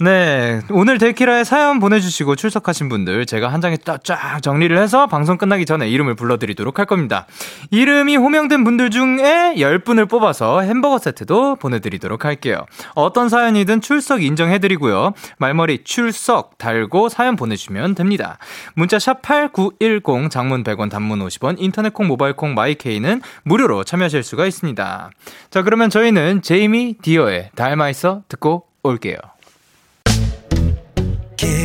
[0.00, 0.60] 네.
[0.70, 5.88] 오늘 데키라에 사연 보내주시고 출석하신 분들 제가 한 장에 쫙 정리를 해서 방송 끝나기 전에
[5.88, 7.26] 이름을 불러드리도록 할 겁니다.
[7.70, 12.66] 이름이 호명된 분들 중에 10분을 뽑아서 햄버거 세트도 보내드리도록 할게요.
[12.94, 15.12] 어떤 사연이든 출석 인정해드리고요.
[15.38, 18.38] 말머리 출석 달고 사연 보내주시면 됩니다.
[18.74, 25.10] 문자 샵8910 장문 100원 단문 50원 인터넷 콩 모바일 콩 마이케이는 무료로 참여하실 수가 있습니다.
[25.50, 29.16] 자 그러면 저희는 제이미 디어의 닮아있어 듣고 올게요.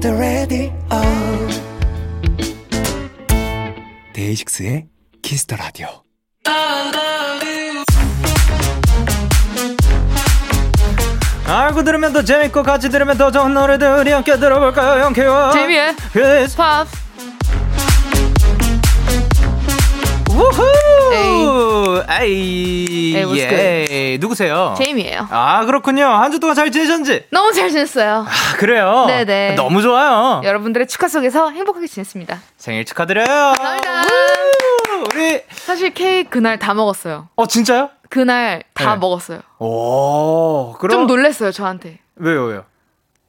[0.00, 0.72] the Radio
[4.14, 4.86] 데이식스의
[5.22, 5.88] the Radio.
[11.46, 16.86] 알고 들으면 더 재밌고 같이 들으면 더 좋은 노래들이 함께 들어볼까요 영케와 재미의 퀴즈 팝.
[20.40, 24.74] 우후 에이 what's 예 누구세요?
[24.78, 25.28] 제임이에요.
[25.30, 28.24] 아 그렇군요 한 주 동안 잘 지내셨는지 너무 잘 지냈어요.
[28.26, 29.54] 아 그래요 네네.
[29.56, 32.40] 너무 좋아요 여러분들의 축하 속에서 행복하게 지냈습니다.
[32.56, 34.02] 생일 축하드려요 감사합니다.
[34.02, 35.04] 우!
[35.12, 37.28] 우리 사실 케이크 그날 다 먹었어요.
[37.36, 37.90] 어 진짜요?
[38.08, 38.98] 그날 다 네.
[39.00, 39.40] 먹었어요.
[39.58, 41.98] 오 그럼 좀 놀랬어요, 저한테.
[42.16, 42.64] 왜요 왜요?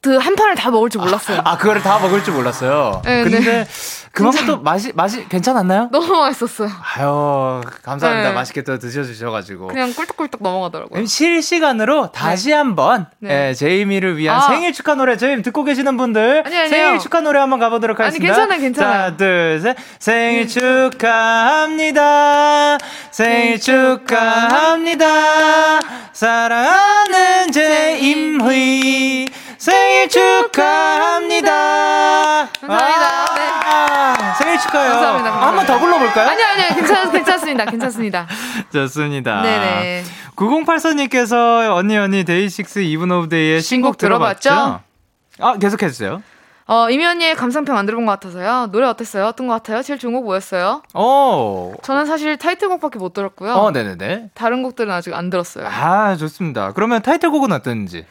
[0.01, 1.41] 그한 판을 다 먹을 줄 몰랐어요.
[1.45, 3.03] 아 그거를 다 먹을 줄 몰랐어요.
[3.05, 3.67] 네, 근데 네.
[4.11, 5.89] 그만큼 또 맛이 맛이 괜찮았나요?
[5.91, 6.69] 너무 맛있었어요.
[6.95, 8.29] 아유 감사합니다.
[8.29, 8.33] 네.
[8.33, 9.67] 맛있게 또 드셔주셔가지고.
[9.67, 11.05] 그냥 꿀떡꿀떡 넘어가더라고요.
[11.05, 13.49] 실시간으로 다시 한번 네.
[13.49, 14.41] 예, 제이미를 위한 아.
[14.47, 16.67] 생일 축하 노래 저희 듣고 계시는 분들 아니.
[16.67, 18.33] 생일 축하 노래 한번 가보도록 아니, 하겠습니다.
[18.35, 19.11] 괜찮아요, 괜찮아요.
[19.11, 19.77] 자, 둘, 셋.
[19.99, 21.99] 생일 축하합니다.
[23.11, 25.05] 생일 축하합니다.
[26.11, 29.27] 사랑하는 제임휘
[29.62, 31.52] 생일 축하합니다.
[32.62, 33.36] 감사합니다.
[33.36, 33.41] 네.
[33.63, 34.93] 아, 생일 축하해요.
[34.93, 35.47] 감사합니다, 감사합니다.
[35.47, 36.30] 한번 더 불러볼까요?
[36.30, 37.65] 아니, 아니, 괜찮, 괜찮습니다.
[37.65, 38.28] 괜찮습니다.
[38.74, 39.43] 좋습니다.
[39.43, 40.04] 네네.
[40.36, 44.50] 9084님께서 언니 언니 데이식스 이븐 오브 데이의 신곡 신곡 들어봤죠?
[44.50, 44.82] 들어봤죠?
[45.38, 46.24] 아 계속 해주세요.
[46.65, 48.69] 어, 제이미 언니의 감상평 안 들어본 것 같아서요.
[48.71, 49.28] 노래 어땠어요?
[49.28, 49.84] 어떤 것 같아요?
[49.84, 50.82] 제일 좋은 곡 뭐였어요?
[50.95, 51.76] 오.
[51.84, 53.54] 저는 사실 타이틀곡밖에 못 들었고요.
[53.54, 54.32] 어, 네네네.
[54.34, 55.67] 다른 곡들은 아직 안 들었어요.
[55.67, 56.71] 아 좋습니다.
[56.71, 58.08] 그러면 타이틀곡은 어땠는지?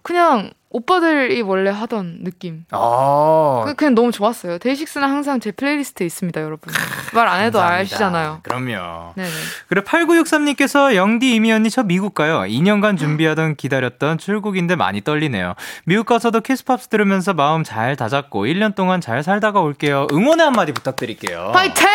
[0.00, 2.64] 그냥 오빠들이 원래 하던 느낌.
[2.70, 3.62] 어.
[3.66, 4.58] 그- 그냥 너무 좋았어요.
[4.58, 6.72] 데이식스는 항상 제 플레이리스트에 있습니다, 여러분.
[7.14, 7.60] 말 안 해도.
[7.62, 8.40] 아시잖아요.
[8.42, 9.12] 그럼요.
[9.16, 9.28] 네네.
[9.68, 12.40] 그래 8963님께서 영디 제이미 언니 저 미국 가요.
[12.40, 15.54] 2년간 준비하던 기다렸던 출국인데 많이 떨리네요.
[15.86, 20.06] 미국 가서도 키스팝스 들으면서 마음 잘 다잡고 1년 동안 잘 살다가 올게요.
[20.12, 21.52] 응원의 한마디 부탁드릴게요.
[21.54, 21.86] 파이팅!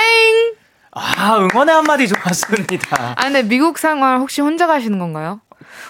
[0.94, 3.14] 아 응원의 한마디 좋았습니다.
[3.16, 5.40] 아, 근데 미국 생활 혹시 혼자 가시는 건가요?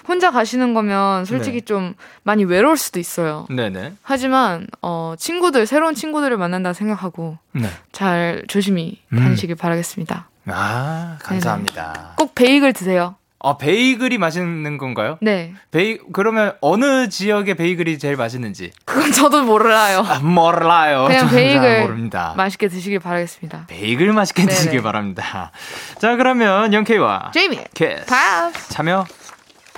[0.07, 1.65] 혼자 가시는 거면 솔직히 네.
[1.65, 3.47] 좀 많이 외로울 수도 있어요.
[3.49, 3.93] 네네.
[4.01, 7.69] 하지만 어 친구들 새로운 친구들을 만난다 생각하고 네.
[7.91, 9.19] 잘 조심히 음.
[9.19, 10.29] 다니시길 바라겠습니다.
[10.47, 12.13] 아 감사합니다.
[12.17, 13.15] 꼭 베이글 드세요.
[13.43, 15.17] 아 베이글이 맛있는 건가요?
[15.19, 20.05] 네, 베이 그러면 어느 지역의 베이글이 제일 맛있는지 그건 저도 몰라요.
[20.07, 21.05] 아, 몰라요.
[21.07, 22.35] 그냥 베이글 모릅니다.
[22.37, 23.65] 맛있게 드시길 바라겠습니다.
[23.67, 24.53] 베이글 맛있게 네네.
[24.53, 25.51] 드시길 바랍니다.
[25.97, 29.05] 자 그러면 영케이와 제이미 키스 팝스 참여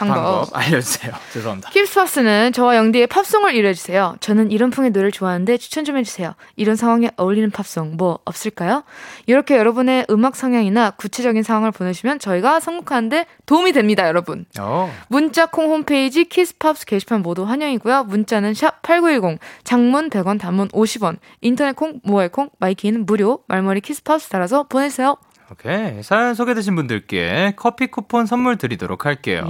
[0.07, 0.23] 방법.
[0.23, 1.13] 방법 알려주세요.
[1.33, 1.69] 죄송합니다.
[1.71, 4.17] 키스팝스는 저와 영디의 팝송을 의뢰해주세요.
[4.19, 6.33] 저는 이런 풍의 노래를 좋아하는데 추천 좀 해주세요.
[6.55, 8.83] 이런 상황에 어울리는 팝송 뭐 없을까요?
[9.25, 14.45] 이렇게 여러분의 음악 성향이나 구체적인 상황을 보내주시면 저희가 선곡하는데 도움이 됩니다, 여러분.
[14.59, 14.91] 어.
[15.07, 18.05] 문자 콩 홈페이지 키스팝스 게시판 모두 환영이고요.
[18.05, 24.29] 문자는 샵 8910, 장문 100원, 단문 50원, 인터넷 콩, 모바일 콩, 마이K는 무료, 말머리 키스팝스
[24.29, 25.17] 달아서 보내주세요.
[25.53, 29.45] 오케이 사연 소개되신 분들께 커피 쿠폰 선물 드리도록 할게요.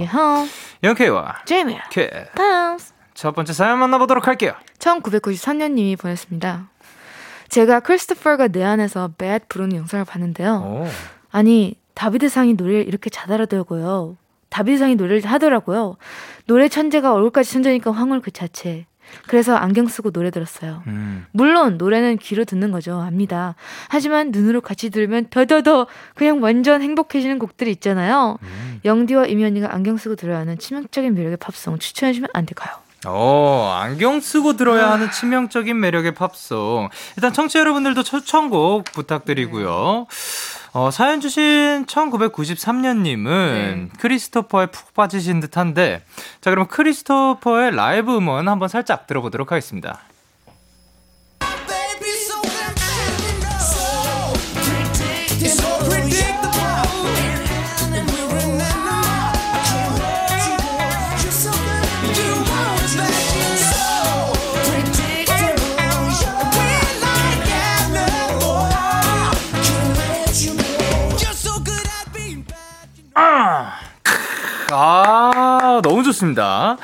[0.82, 1.78] 영케이와 제이미.
[3.14, 4.52] 첫 번째 사연 만나보도록 할게요.
[4.78, 6.68] 1993년님이 보냈습니다.
[7.48, 10.56] 제가 크리스토퍼가 내 안에서 Bad 부르는 영상을 봤는데요.
[10.56, 10.88] 오.
[11.30, 14.16] 아니 다비드상이 노래를 이렇게 잘하더라고요.
[14.50, 15.96] 다비드상이 노래를 하더라고요.
[16.46, 18.86] 노래 천재가 얼굴까지 천재니까 황홀 그 자체.
[19.26, 20.82] 그래서 안경 쓰고 노래 들었어요.
[20.86, 21.26] 음.
[21.32, 23.00] 물론 노래는 귀로 듣는 거죠.
[23.00, 23.54] 압니다.
[23.88, 28.38] 하지만 눈으로 같이 들으면 더더더 그냥 완전 행복해지는 곡들이 있잖아요.
[28.42, 28.80] 음.
[28.84, 32.74] 영디와 언니가 안경 쓰고 들어야 하는 치명적인 매력의 팝송 추천해 주면 안 될까요?
[33.06, 36.88] 어, 안경 쓰고 들어야 하는 치명적인 매력의 팝송.
[37.16, 40.06] 일단 청취자 여러분들도 추천곡 부탁드리고요.
[40.74, 43.88] 어, 사연 주신 1993년님은 네.
[44.00, 46.02] 크리스토퍼에 푹 빠지신 듯 한데,
[46.40, 50.00] 자, 그럼 크리스토퍼의 라이브 음원 한번 살짝 들어보도록 하겠습니다.
[74.72, 76.76] 아, 너무 좋습니다.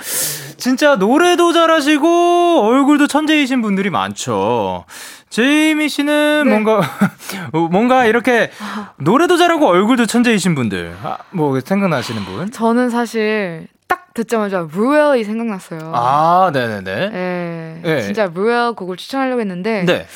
[0.57, 4.85] 진짜 노래도 잘하시고 얼굴도 천재이신 분들이 많죠.
[5.31, 6.51] 제이미 씨는 네.
[6.51, 6.83] 뭔가
[7.71, 8.51] 뭔가 이렇게
[8.97, 12.51] 노래도 잘하고 얼굴도 천재이신 분들 아, 뭐 생각나시는 분?
[12.51, 15.93] 저는 사실 딱 듣자마자 루엘이 생각났어요.
[15.95, 17.11] 아, 네네네.
[17.11, 18.03] 네, 네.
[18.03, 20.07] 진짜 루엘 곡을 추천하려고 했는데 네.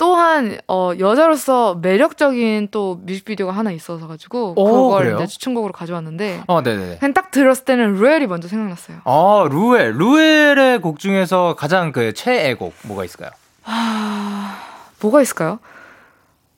[0.00, 6.96] 또한 어 여자로서 매력적인 또 뮤직비디오가 하나 있어서 가지고 그걸 이제 추천곡으로 가져왔는데 어, 네네.
[7.00, 9.02] 그냥 딱 들었을 때는 루엘이 먼저 생각났어요.
[9.04, 9.92] 아, 루엘.
[9.98, 13.28] 루엘의 곡 중에서 가장 그 최애 곡 뭐가 있을까요?
[13.64, 14.58] 아,
[15.02, 15.58] 뭐가 있을까요?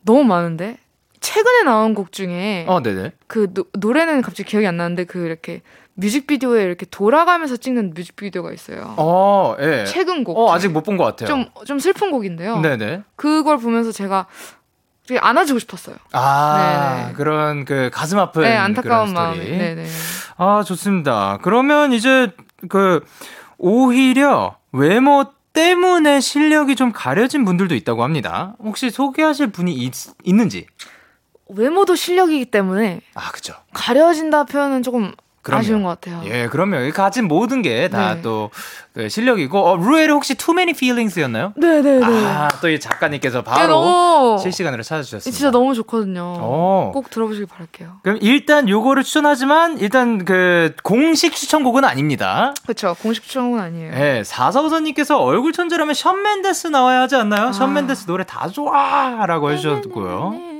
[0.02, 0.78] 너무 많은데.
[1.22, 3.12] 최근에 나온 곡 중에 어, 네네.
[3.28, 5.62] 그 노, 노래는 갑자기 기억이 안 나는데 그 이렇게
[5.94, 8.94] 뮤직비디오에 이렇게 돌아가면서 찍는 뮤직비디오가 있어요.
[8.98, 9.84] 어, 예.
[9.86, 10.36] 최근 곡.
[10.38, 11.28] 어, 아직 못 본 것 같아요.
[11.28, 12.60] 좀, 좀 슬픈 곡인데요.
[12.60, 13.02] 네네.
[13.16, 14.26] 그걸 보면서 제가
[15.06, 15.96] 되게 안아주고 싶었어요.
[16.12, 17.12] 아, 네네.
[17.14, 19.38] 그런 그 가슴 아픈 네, 안타까운 마음.
[19.38, 19.86] 네네.
[20.38, 21.38] 아, 좋습니다.
[21.42, 22.30] 그러면 이제
[22.68, 23.04] 그
[23.58, 28.54] 오히려 외모 때문에 실력이 좀 가려진 분들도 있다고 합니다.
[28.58, 29.92] 혹시 소개하실 분이 있,
[30.24, 30.66] 있는지?
[31.54, 33.54] 외모도 실력이기 때문에 아, 그죠.
[33.72, 35.12] 가려진다 표현은 조금
[35.42, 35.58] 그럼요.
[35.60, 36.20] 아쉬운 것 같아요.
[36.26, 38.50] 예, 그러면 가진 모든 게 다또
[38.94, 39.02] 네.
[39.02, 41.52] 그 실력이고 어, 루엘이 혹시 Too Many Feelings였나요?
[41.56, 42.04] 네, 네, 네.
[42.26, 45.36] 아, 또 이 작가님께서 바로 네, 실시간으로 찾아주셨습니다.
[45.36, 46.20] 진짜 너무 좋거든요.
[46.22, 46.38] 오.
[46.40, 46.90] 어.
[46.94, 47.96] 꼭 들어보시길 바랄게요.
[48.04, 52.54] 그럼 일단 요거를 추천하지만 일단 그 공식 추천곡은 아닙니다.
[52.62, 52.94] 그렇죠.
[53.02, 53.90] 공식 추천곡은 아니에요.
[53.90, 57.48] 네, 사사우선님께서 얼굴 천재라면 션 맨데스 나와야 하지 않나요?
[57.48, 57.52] 아.
[57.52, 60.51] 션 맨데스 노래 다 좋아라고 해주셨고요.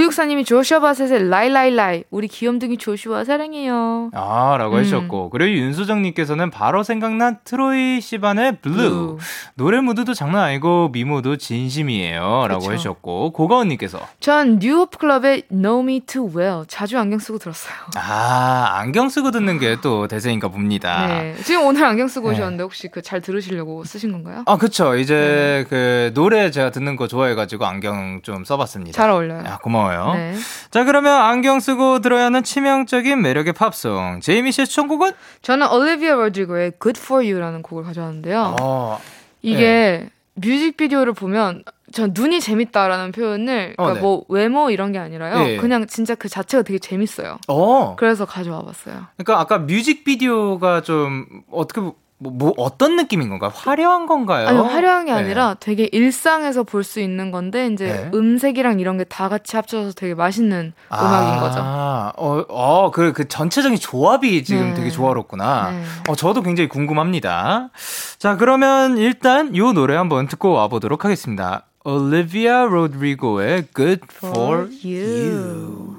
[0.00, 4.10] 오육사님이 조슈아 바셋의 Lie Lie Lie 우리 귀염둥이 조슈아 사랑해요.
[4.14, 4.80] 아 라고 음.
[4.80, 8.76] 하셨고 그리고 윤수정님께서는 바로 생각난 트로이 시반의 Blue.
[8.76, 9.18] Blue
[9.56, 12.72] 노래 무드도 장난 아니고 미모도 진심이에요 라고 그쵸.
[12.72, 17.74] 하셨고 고가은님께서 전 뉴호프 클럽의 Know Me Too Well 자주 안경 쓰고 들었어요.
[17.96, 21.06] 아 안경 쓰고 듣는 게 또 대세인가 봅니다.
[21.08, 22.34] 네 지금 오늘 안경 쓰고 네.
[22.36, 24.44] 오셨는데 혹시 그 잘 들으시려고 쓰신 건가요?
[24.46, 25.64] 아 그쵸 이제 네.
[25.68, 28.92] 그 노래 제가 듣는 거 좋아해가지고 안경 좀 써봤습니다.
[28.92, 29.42] 잘 어울려요.
[29.46, 29.79] 아, 고마워.
[29.80, 30.14] 고마워요.
[30.14, 30.34] 네.
[30.70, 34.20] 자, 그러면 안경 쓰고 들어야 하는 치명적인 매력의 팝송.
[34.20, 35.12] 제이미 씨의 추천곡은?
[35.42, 38.56] 저는 올리비아 로드리고의 Good For You라는 곡을 가져왔는데요.
[38.60, 39.00] 어,
[39.42, 40.10] 이게 네.
[40.34, 44.00] 뮤직비디오를 보면 전 눈이 재밌다라는 표현을 그러니까 어, 네.
[44.00, 45.38] 뭐 외모 이런 게 아니라요.
[45.42, 45.56] 네.
[45.56, 47.38] 그냥 진짜 그 자체가 되게 재밌어요.
[47.48, 47.96] 어.
[47.96, 49.06] 그래서 가져와 봤어요.
[49.16, 51.80] 그러니까 아까 뮤직비디오가 좀 어떻게
[52.22, 53.50] 뭐, 뭐 어떤 느낌인 건가요?
[53.54, 54.46] 화려한 건가요?
[54.46, 55.18] 아니 화려한 게 네.
[55.18, 58.10] 아니라 되게 일상에서 볼 수 있는 건데 이제 네.
[58.14, 61.60] 음색이랑 이런 게 다 같이 합쳐서 되게 맛있는 아, 음악인 거죠.
[61.60, 64.74] 어, 어, 그, 그 전체적인 조합이 지금 네.
[64.74, 65.70] 되게 조화롭구나.
[65.70, 65.82] 네.
[66.08, 67.70] 어, 저도 굉장히 궁금합니다.
[68.18, 71.64] 자, 그러면 일단 요 노래 한번 듣고 와 보도록 하겠습니다.
[71.84, 75.96] 올리비아 로드리고의 Good for, for You.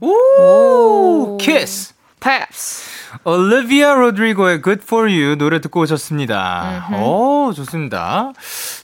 [0.00, 1.94] 오, 키스.
[2.20, 2.97] 팝스.
[3.24, 6.88] 올리비아 로드리고의 Good for You 노래 듣고 오셨습니다.
[6.94, 8.32] 오, 좋습니다.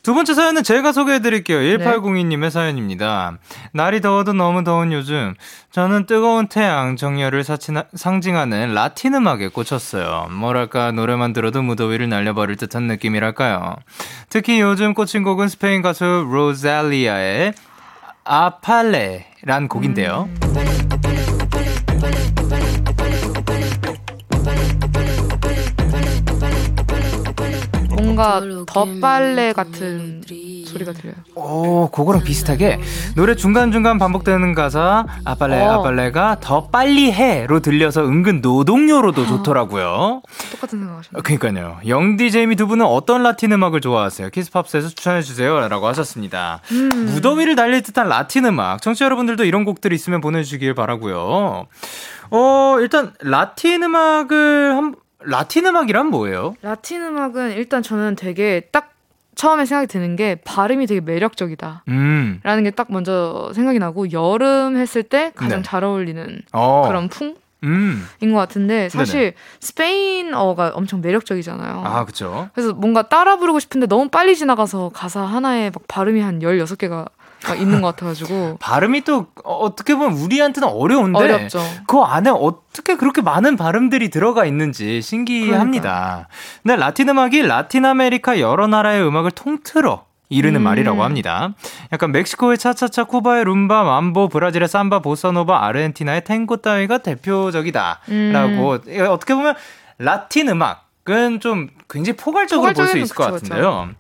[0.03, 1.59] 두 번째 사연은 제가 소개해 드릴게요.
[1.59, 3.39] 1802님의 사연입니다.
[3.73, 5.35] 날이 더워도 너무 더운 요즘
[5.71, 10.29] 저는 뜨거운 태양, 정열을 사치나, 상징하는 라틴 음악에 꽂혔어요.
[10.31, 13.77] 뭐랄까 노래만 들어도 무더위를 날려버릴 듯한 느낌이랄까요.
[14.29, 17.55] 특히 요즘 꽂힌 곡은 스페인 가수 로잘리아의
[18.25, 20.29] 아팔레란 곡인데요.
[20.43, 20.74] 음.
[28.15, 30.23] 뭔가 덧빨래 같은
[30.67, 31.15] 소리가 들려요.
[31.35, 32.81] 오, 그거랑 비슷하게
[33.17, 35.81] 노래 중간중간 반복되는 가사 아빨레 어.
[35.81, 39.27] 아빨레가 더 빨리 해로 들려서 은근 노동요로도 아.
[39.27, 40.23] 좋더라고요.
[40.53, 41.23] 똑같은 생각하셨네요.
[41.23, 41.79] 그러니까요.
[41.87, 44.31] 영디 제이미 두 분은 어떤 라틴 음악을 좋아하세요?
[44.31, 46.61] 키스팝스에서 추천해 주세요라고 하셨습니다.
[46.71, 46.89] 음.
[47.07, 48.81] 무더위를 날릴 듯한 라틴 음악.
[48.81, 51.67] 청취자 여러분들도 이런 곡들 있으면 보내주시길 바라고요.
[52.31, 54.95] 어, 일단 라틴 음악을 한
[55.27, 56.55] 라틴 음악이란 뭐예요?
[56.63, 58.93] 라틴 음악은 일단 저는 되게 딱
[59.35, 61.85] 처음에 생각이 드는 게 발음이 되게 매력적이다.
[61.89, 62.41] 음.
[62.45, 65.63] 라는 게 딱 먼저 생각이 나고 여름 했을 때 가장 네.
[65.63, 66.85] 잘 어울리는 어.
[66.87, 67.37] 그런 풍?
[67.65, 68.07] 음.
[68.21, 69.35] 것 같은데 사실 네네.
[69.61, 71.83] 스페인어가 엄청 매력적이잖아요.
[71.85, 72.51] 아, 그쵸.
[72.55, 77.07] 그래서 뭔가 따라 부르고 싶은데 너무 빨리 지나가서 가사 하나에 막 발음이 한 16개가
[77.55, 78.57] 있는 것 같아가지고.
[78.63, 81.61] 발음이 또 어, 어떻게 보면 우리한테는 어려운데 어렵죠.
[81.87, 86.29] 그 안에 어떻게 그렇게 많은 발음들이 들어가 있는지 신기합니다.
[86.63, 90.65] 네, 라틴 음악이 라틴 아메리카 여러 나라의 음악을 통틀어 이르는 음.
[90.65, 91.53] 말이라고 합니다.
[91.93, 99.07] 약간 멕시코의 차차차, 쿠바의 룸바, 맘보, 브라질의 삼바, 보사노바, 아르헨티나의 탱고 따위가 대표적이다라고 음.
[99.11, 99.55] 어떻게 보면
[99.99, 103.49] 라틴 음악은 좀 굉장히 포괄적으로 볼 수 있을 것 그쵸, 그쵸.
[103.55, 103.91] 같은데요.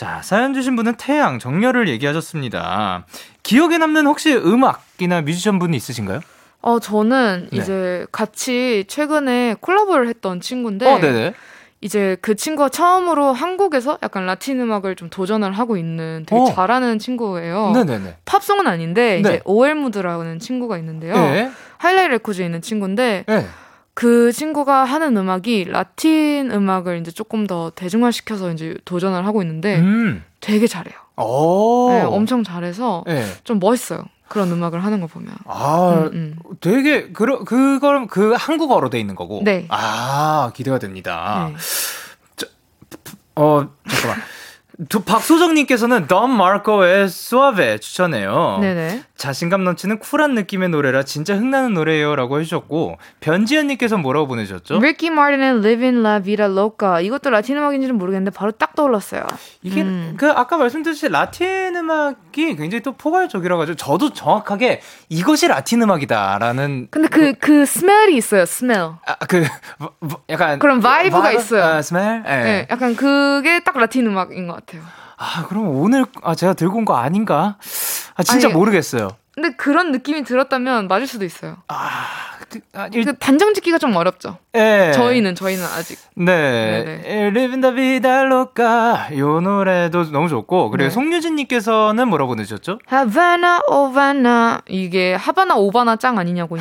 [0.00, 3.04] 자, 사연 주신 분은 태양, 정열을 얘기하셨습니다.
[3.42, 6.20] 기억에 남는 혹시 음악이나 뮤지션 분 있으신가요?
[6.62, 7.58] 어, 저는 네.
[7.58, 10.90] 이제 같이 최근에 콜라보를 했던 친구인데.
[10.90, 11.34] 어, 네네.
[11.82, 16.46] 이제 그 친구가 처음으로 한국에서 약간 라틴 음악을 좀 도전을 하고 있는 되게 어.
[16.46, 17.72] 잘하는 친구예요.
[17.72, 18.16] 네네네.
[18.24, 19.20] 팝송은 아닌데 네.
[19.20, 21.12] 이제 오엘무드라는 친구가 있는데요.
[21.12, 21.50] 네.
[21.76, 23.46] 하이라이 레코즈에 있는 친구인데 네.
[24.00, 30.24] 그 친구가 하는 음악이 라틴 음악을 이제 조금 더 대중화시켜서 이제 도전을 하고 있는데 음.
[30.40, 30.94] 되게 잘해요.
[31.18, 31.90] 오.
[31.90, 33.22] 네, 엄청 잘해서 네.
[33.44, 34.02] 좀 멋있어요.
[34.26, 35.34] 그런 음악을 하는 거 보면.
[35.44, 36.36] 아, 음, 음.
[36.62, 39.42] 되게, 그, 그걸, 그 한국어로 돼 있는 거고.
[39.44, 39.66] 네.
[39.68, 41.50] 아, 기대가 됩니다.
[41.50, 42.46] 네.
[43.34, 44.22] 어, 잠깐만.
[44.88, 48.58] 두, 박소정님께서는 던 마르코의 Suave 추천해요.
[48.60, 49.02] 네네.
[49.16, 54.78] 자신감 넘치는 쿨한 느낌의 노래라 진짜 흥나는 노래예요 라고 해주셨고 변지현님께서 뭐라고 보내주셨죠?
[54.80, 59.26] 리키 마틴의 Living La Vida Loca 이것도 라틴 음악인지는 모르겠는데 바로 딱 떠올랐어요.
[59.62, 60.14] 이게 음.
[60.16, 67.08] 그 아까 말씀드렸듯이 라틴 음악이 굉장히 또 포괄적이라 가지고 저도 정확하게 이것이 라틴 음악이다라는 근데
[67.08, 68.46] 그그 smell이 있어요.
[68.46, 68.74] smell.
[69.04, 69.44] 아, 그
[70.30, 71.40] 약간 그런 vibe가 vibe?
[71.40, 71.62] 있어요.
[71.62, 72.22] 아, smell?
[72.24, 72.42] 네.
[72.42, 74.69] 네, 약간 그게 딱 라틴 음악인 것 같아요.
[75.16, 77.56] 아 그럼 오늘 아 제가 들고 온 거 아닌가?
[78.16, 79.08] 아 진짜 아니, 모르겠어요.
[79.34, 81.56] 근데 그런 느낌이 들었다면 맞을 수도 있어요.
[81.68, 82.06] 아,
[82.50, 84.38] 그, 아 일, 그 단정 짓기가 좀 어렵죠.
[84.54, 84.90] 예.
[84.94, 85.98] 저희는 저희는 아직.
[86.16, 87.00] 네.
[87.46, 90.90] Loca 요 노래도 너무 좋고 그리고 네.
[90.90, 92.80] 송유진님께서는 뭐라고 보내주셨죠?
[92.86, 96.56] 하바나 오바나 이게 하바나 오바나 짱 아니냐고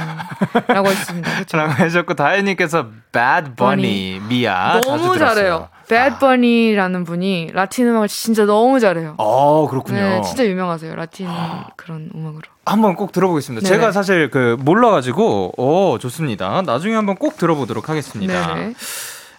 [0.67, 1.34] 라고 했습니다.
[1.34, 1.58] 그렇죠.
[1.58, 5.69] 라고 해주셨고 다혜님께서 Bad Bunny 미아 너무 들었어요.
[5.89, 9.15] Bad Bunny라는 분이 라틴 음악을 진짜 너무 잘해요.
[9.17, 9.99] 어 그렇군요.
[9.99, 10.93] 네, 진짜 유명하세요.
[10.95, 11.28] 라틴
[11.75, 12.43] 그런 음악으로.
[12.65, 13.67] 한번 꼭 들어보겠습니다.
[13.67, 13.75] 네네.
[13.80, 16.62] 제가 사실 그 몰라가지고 오 좋습니다.
[16.62, 18.54] 나중에 한번 꼭 들어보도록 하겠습니다.
[18.56, 18.73] 네네.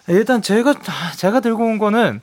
[0.09, 2.19] 일단 제가 아, 제가 들고 온 거는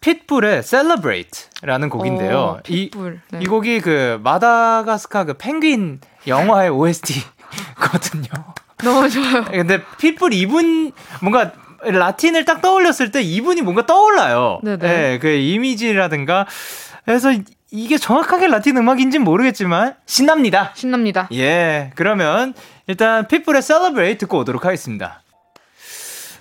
[0.00, 2.38] 핏불의 Celebrate라는 곡인데요.
[2.38, 3.20] 어, 이, 핏불.
[3.30, 3.38] 네.
[3.40, 8.28] 이 곡이 그 마다가스카 그 펭귄 영화의 OST거든요.
[8.82, 9.44] 너무 좋아요.
[9.44, 11.52] 근데 핏불 이분 뭔가
[11.84, 14.60] 라틴을 딱 떠올렸을 때 이분이 뭔가 떠올라요.
[14.62, 14.78] 네네.
[14.78, 16.46] 네, 그 이미지라든가
[17.04, 17.32] 그래서
[17.70, 20.72] 이게 정확하게 라틴 음악인지는 모르겠지만 신납니다.
[20.74, 21.28] 신납니다.
[21.32, 22.54] 예, 그러면
[22.86, 25.22] 일단 핏불의 Celebrate 듣고 오도록 하겠습니다.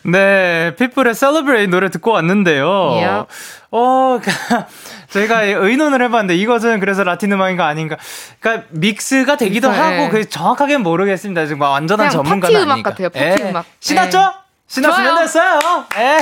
[0.04, 2.70] 네, 핏불의 Celebrate 노래 듣고 왔는데요.
[2.70, 3.28] Yep.
[3.72, 4.20] 어,
[5.10, 7.98] 저희가 의논을 해봤는데 이것은 그래서 라틴 음악인가 아닌가.
[8.40, 10.10] 그러니까 mix가 되기도 mix, 하고 예.
[10.10, 11.46] 그 정확하게는 모르겠습니다.
[11.46, 12.90] 지금 완전한 전문가는 파티 음악 아니니까.
[12.90, 13.50] 같아요, 파티 예.
[13.50, 13.66] 음악.
[13.80, 14.18] 신났죠?
[14.18, 14.42] 예.
[14.72, 15.26] 신났으면 좋아요.
[15.26, 15.60] 됐어요.
[15.98, 16.18] 예.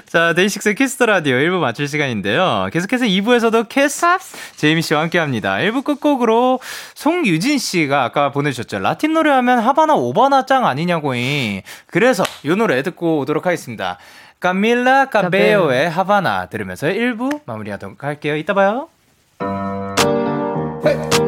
[0.08, 2.70] 자, 데이식스 키스터 라디오 1부 마칠 시간인데요.
[2.72, 4.56] 계속해서 2부에서도 키스 팝스.
[4.56, 5.56] 제이미 씨와 함께 합니다.
[5.56, 6.60] 1부 끝곡으로
[6.94, 8.78] 송유진 씨가 아까 보내주셨죠.
[8.78, 11.60] 라틴 노래 하면 하바나 오바나 짱 아니냐고잉.
[11.86, 13.98] 그래서 이 노래 듣고 오도록 하겠습니다.
[14.40, 18.36] 까밀라 까베오의 하바나 들으면서 1부 마무리하도록 할게요.
[18.36, 18.88] 이따 봐요.
[20.82, 21.19] 언제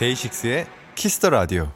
[0.00, 1.68] 데이식스의 키스터 라디오.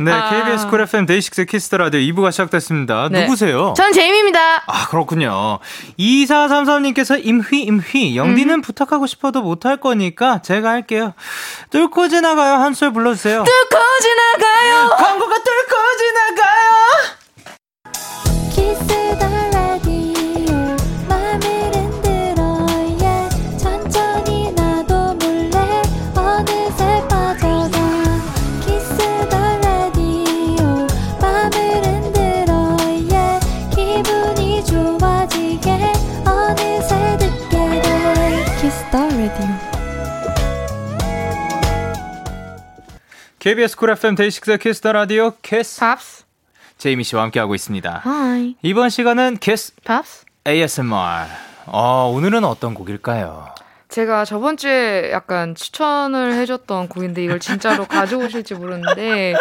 [0.00, 0.30] 네, 아.
[0.30, 3.08] KBS 쿨 FM 데이식스 키스터 라디오 2부가 시작됐습니다.
[3.10, 3.22] 네.
[3.22, 3.74] 누구세요?
[3.76, 4.64] 전 제이미입니다.
[4.66, 5.60] 아, 그렇군요.
[5.98, 8.16] 2433님께서 임휘, 임휘.
[8.16, 11.14] 영디는 부탁하고 싶어도 못할 거니까 제가 할게요.
[11.70, 12.54] 뚫고 지나가요.
[12.54, 13.44] 한 소절 불러주세요.
[13.44, 14.88] 뚫고 지나가요.
[14.96, 15.77] 광고가 뚫고
[43.48, 46.26] KBS 쿨 FM 데이식스 키스터 라디오 키스 팝스.
[46.76, 48.02] 제이미 씨와 함께하고 있습니다.
[48.04, 48.54] Hi.
[48.60, 50.26] 이번 시간은 키스 팝스.
[50.46, 51.24] ASMR.
[51.64, 53.54] 어, 오늘은 어떤 곡일까요?
[53.88, 59.32] 제가 저번 주에 약간 추천을 해줬던 곡인데 이걸 진짜로 가져오실지 모르는데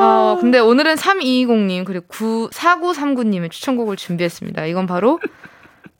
[0.00, 4.64] 어 근데 오늘은 3220님 그리고 9, 4939님의 추천곡을 준비했습니다.
[4.64, 5.20] 이건 바로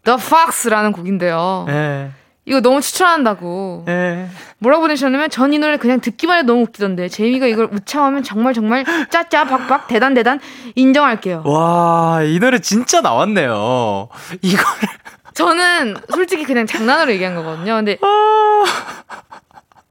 [0.04, 1.66] The Fox라는 곡인데요.
[1.68, 2.12] 예.
[2.51, 4.26] 이거 너무 추천한다고 예.
[4.59, 8.84] 뭐라고 보내셨냐면 전 이 노래 그냥 듣기만 해도 너무 웃기던데 제이미가 이걸 우창하면 정말 정말
[9.09, 10.40] 짜짜 박박 대단 대단
[10.74, 11.42] 인정할게요.
[11.46, 14.09] 와, 이 노래 진짜 나왔네요.
[14.42, 14.88] 이거를
[15.34, 17.76] 저는 솔직히 그냥 장난으로 얘기한 거거든요.
[17.76, 17.98] 근데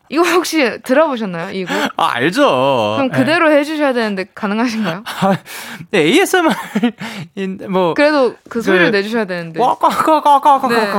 [0.09, 1.51] 이거 혹시 들어보셨나요?
[1.51, 1.73] 이거?
[1.95, 2.41] 아, 알죠.
[2.97, 5.03] 그럼 그대로 해주셔야 되는데 가능하신가요?
[5.93, 5.97] 예.
[5.99, 6.49] ASMR
[7.69, 8.97] 뭐 그래도 그 소리를 네.
[8.97, 10.91] 내주셔야 되는데 꽉꽉꽉꽉꽉꽉 네.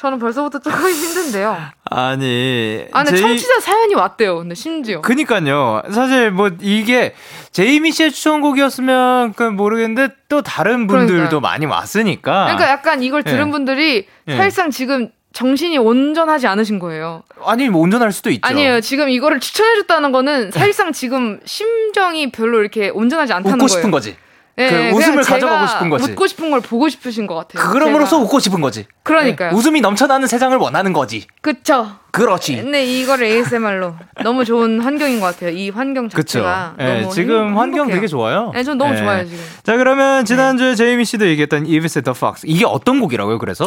[0.00, 1.58] 저는 벌써부터 조금 힘든데요.
[1.84, 2.86] 아니.
[2.90, 4.38] 아 근데 제이- 청취자 사연이 왔대요.
[4.38, 5.82] 근데 심지어 그니까요.
[5.92, 7.14] 사실 뭐 이게
[7.52, 11.40] 제이미 씨의 추천곡이었으면 그 모르겠는데 또 다른 분들도 그러니까요.
[11.40, 12.44] 많이 왔으니까.
[12.44, 13.50] 그러니까 약간 이걸 들은 예.
[13.50, 14.36] 분들이 예.
[14.38, 17.22] 사실상 지금 정신이 온전하지 않으신 거예요.
[17.44, 18.48] 아니 뭐 운전할 수도 있죠.
[18.48, 18.80] 아니에요.
[18.80, 23.78] 지금 이거를 추천해줬다는 거는 사실상 지금 심정이 별로 이렇게 온전하지 않다는 웃고 거예요.
[23.78, 24.16] 싶은 거지.
[24.58, 26.10] 예, 그 그냥 웃음을 제가 가져가고 싶은 거지.
[26.12, 27.70] 웃고 싶은 걸 보고 싶으신 것 같아요.
[27.70, 28.22] 그럼으로써 제가.
[28.22, 28.84] 웃고 싶은 거지.
[29.04, 29.50] 그러니까요.
[29.52, 31.26] 예, 웃음이 넘쳐나는 세상을 원하는 거지.
[31.40, 31.92] 그쵸.
[32.10, 32.56] 그렇지.
[32.56, 35.50] 근데 이거를 ASMR로 너무 좋은 환경인 것 같아요.
[35.50, 36.40] 이 환경 그쵸.
[36.40, 37.88] 자체가 예, 너무 지금 행- 환경.
[37.88, 38.50] 되게 좋아요.
[38.52, 38.96] 네, 전 너무 예.
[38.98, 39.42] 좋아요 지금.
[39.62, 42.46] 자, 그러면 지난주에 제이미 씨도 얘기했던 이비스 더 팍스.
[42.46, 43.64] 이게 어떤 곡이라고요, 그래서?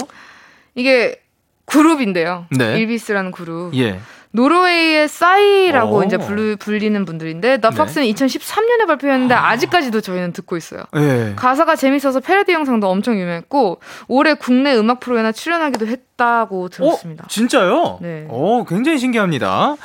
[0.76, 1.20] 이게
[1.66, 2.45] 그룹인데요.
[2.51, 2.80] 네.
[2.80, 3.74] 일비스라는 그룹.
[3.76, 3.99] 예.
[4.36, 6.03] 노르웨이의 싸이라고 오.
[6.03, 7.78] 이제 불, 불리는 분들인데 더 네.
[7.78, 9.55] 팍스는 2013년에 발표했는데 아.
[9.57, 10.84] 직까지도 저희는 듣고 있어요.
[10.95, 11.34] 예.
[11.36, 17.26] 가사가 재밌어서 패러디 영상도 엄청 유명했고 올해 국내 음악 프로에나 출연하기도 했다고 들었습니다.
[17.26, 17.99] 어, 진짜요?
[18.01, 18.26] 네.
[18.30, 19.76] 오, 굉장히 신기합니다.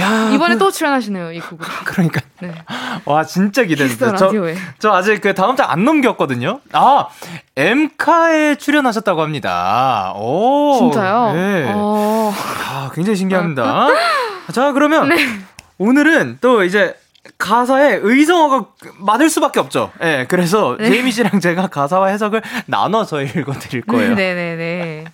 [0.00, 1.68] 야, 이번에 그- 또 출연하시네요 이 곡으로.
[1.84, 2.52] 그러니까 네.
[3.06, 4.16] 와 진짜 기대된다.
[4.16, 4.30] 저.
[4.78, 6.60] 저 아직 그 다음 장 안 넘겼거든요.
[6.72, 7.06] 아
[7.56, 10.12] 엠카에 출연하셨다고 합니다.
[10.16, 11.32] 오 진짜요?
[11.32, 11.72] 네.
[11.74, 12.32] 어.
[12.68, 13.88] 아 굉장히 신기합니다.
[14.52, 15.10] 자 그러면
[15.78, 16.94] 오늘은 또 이제
[17.38, 18.66] 가사에 의성어가
[18.98, 19.90] 많을 수밖에 없죠.
[20.00, 20.88] 예, 네, 그래서 네.
[20.88, 24.14] 제이미 씨랑 제가 가사와 해석을 나눠서 읽어드릴 거예요.
[24.14, 25.04] 네네네.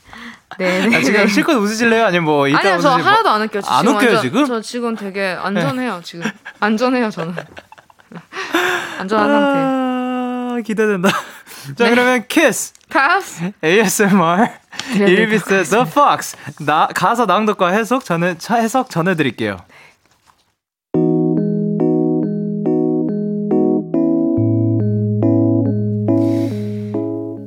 [0.58, 0.96] 네네.
[0.96, 2.04] 아, 지금 실컷 웃으실래요?
[2.06, 3.62] 아니면 뭐 이따 아니요, 저 웃으실 하나도 뭐- 안 웃겨요.
[3.62, 4.46] 저안 웃겨요 완전- 지금?
[4.46, 6.30] 저 지금 되게 안전해요, 지금.
[6.60, 7.34] 안전해요, 저는.
[8.98, 9.58] 안전한 상태.
[9.58, 11.08] 아, 기대된다.
[11.76, 11.90] 자 네.
[11.90, 12.72] 그러면 키스.
[12.90, 13.52] 팝스.
[13.64, 14.48] ASMR
[14.96, 16.36] 일비스 The Fox
[16.66, 19.56] 나 가사 낭독과 해석 전해 차 해석 전해드릴게요.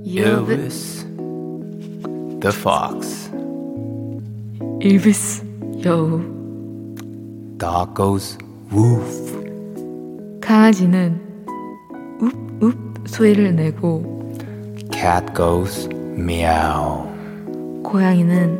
[0.05, 0.94] Elvis
[2.45, 3.31] The Fox
[4.79, 5.43] 일비스,
[5.83, 6.21] 여우.
[7.57, 8.37] Dog goes
[8.71, 9.33] woof
[10.41, 11.19] 강아지는
[12.21, 14.31] 웁, 웁 소리를 내고,
[14.91, 17.09] Cat goes meow
[17.81, 18.59] 고양이는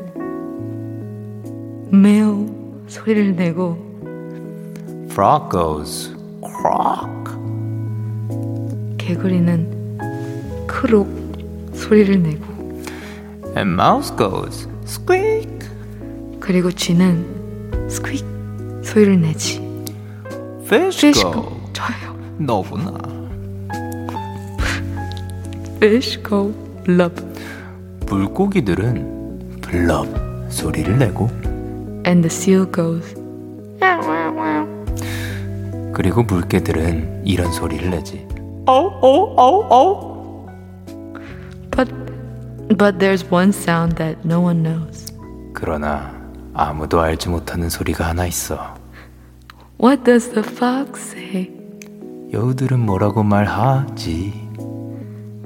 [1.92, 2.48] 매우
[2.88, 3.78] 소리를 내고,
[5.12, 6.12] Frog goes
[6.42, 7.38] croak
[8.98, 9.96] 개구리는
[10.66, 11.08] 크록
[11.76, 12.55] 소리를 내고,
[13.56, 15.48] And mouse goes squeak
[16.40, 18.24] 그리고 쥐는 스퀴
[18.84, 19.62] 소리를 내지.
[20.64, 21.58] Fish Fish go.
[21.74, 22.16] 저요.
[22.38, 22.92] 너구나
[25.78, 26.54] Fish go
[26.88, 27.24] love.
[28.08, 30.08] 물고기들은 블럽
[30.50, 31.30] 소리를 내고
[32.06, 33.16] And the seal goes.
[35.94, 38.28] 그리고 물개들은 이런 소리를 내지.
[38.66, 40.15] 어어어어
[42.70, 45.14] but there's one sound that no one knows.
[45.54, 46.12] 그러나
[46.54, 48.76] 아무도 알지 못하는 소리가 하나 있어.
[49.80, 51.52] What does the fox say?
[52.34, 54.34] 여우들은 뭐라고 말하지?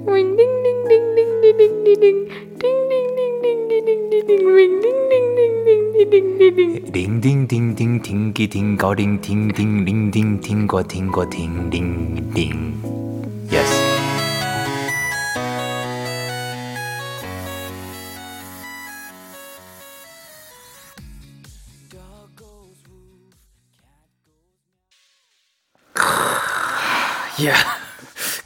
[0.07, 4.27] Ring ding ding ding ding ding ding ding ding ding ding ding ding ding ding
[4.27, 10.83] ding ring ding ding ding ding ding ding ding 링딩딩딩 딩기 딩거링 딩딩 링딩 딩거
[10.83, 12.81] 딩거 딩링딩.
[12.83, 12.98] Yes.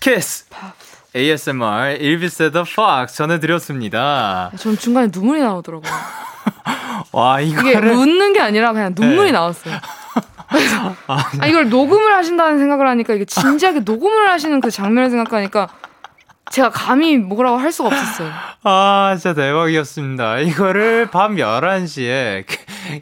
[0.04, 0.44] 키스.
[1.16, 4.52] ASMR 일비스 더 팍스 전해드렸습니다.
[4.58, 5.90] 전 중간에 눈물이 나오더라고요.
[7.14, 9.32] 와 이게 이거를 웃는 게 아니라 그냥 눈물이 네.
[9.32, 9.76] 나왔어요.
[11.08, 15.70] 아, 이걸 녹음을 하신다는 생각을 하니까 이게 진지하게 녹음을 하시는 그 장면을 생각하니까
[16.52, 18.32] 제가 감히 뭐라고 할 수가 없었어요.
[18.64, 20.40] 아, 진짜 대박이었습니다.
[20.40, 22.46] 이거를 밤 11시에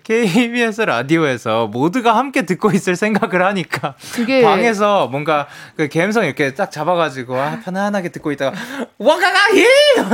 [0.03, 6.71] KBS 라디오에서 모두가 함께 듣고 있을 생각을 하니까 그게 방에서 뭔가 그 감성 이렇게 딱
[6.71, 8.55] 잡아가지고 아, 편안하게 듣고 있다가
[8.99, 9.65] 와가가히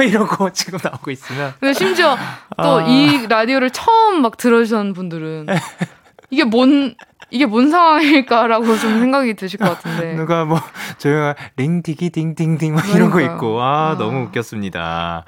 [0.07, 2.17] 이러고 지금 나오고 있으면 심지어
[2.55, 2.63] 아.
[2.63, 5.47] 또이 라디오를 처음 막 들으신 분들은
[6.29, 6.95] 이게 뭔
[7.29, 10.13] 이게 뭔 상황일까라고 좀 생각이 드실 것 같은데.
[10.19, 10.61] 누가 뭐
[10.97, 13.19] 조용한 링디기 딩딩딩 막 이런 거.
[13.21, 13.97] 있고 아, 아.
[13.97, 15.25] 너무 웃겼습니다.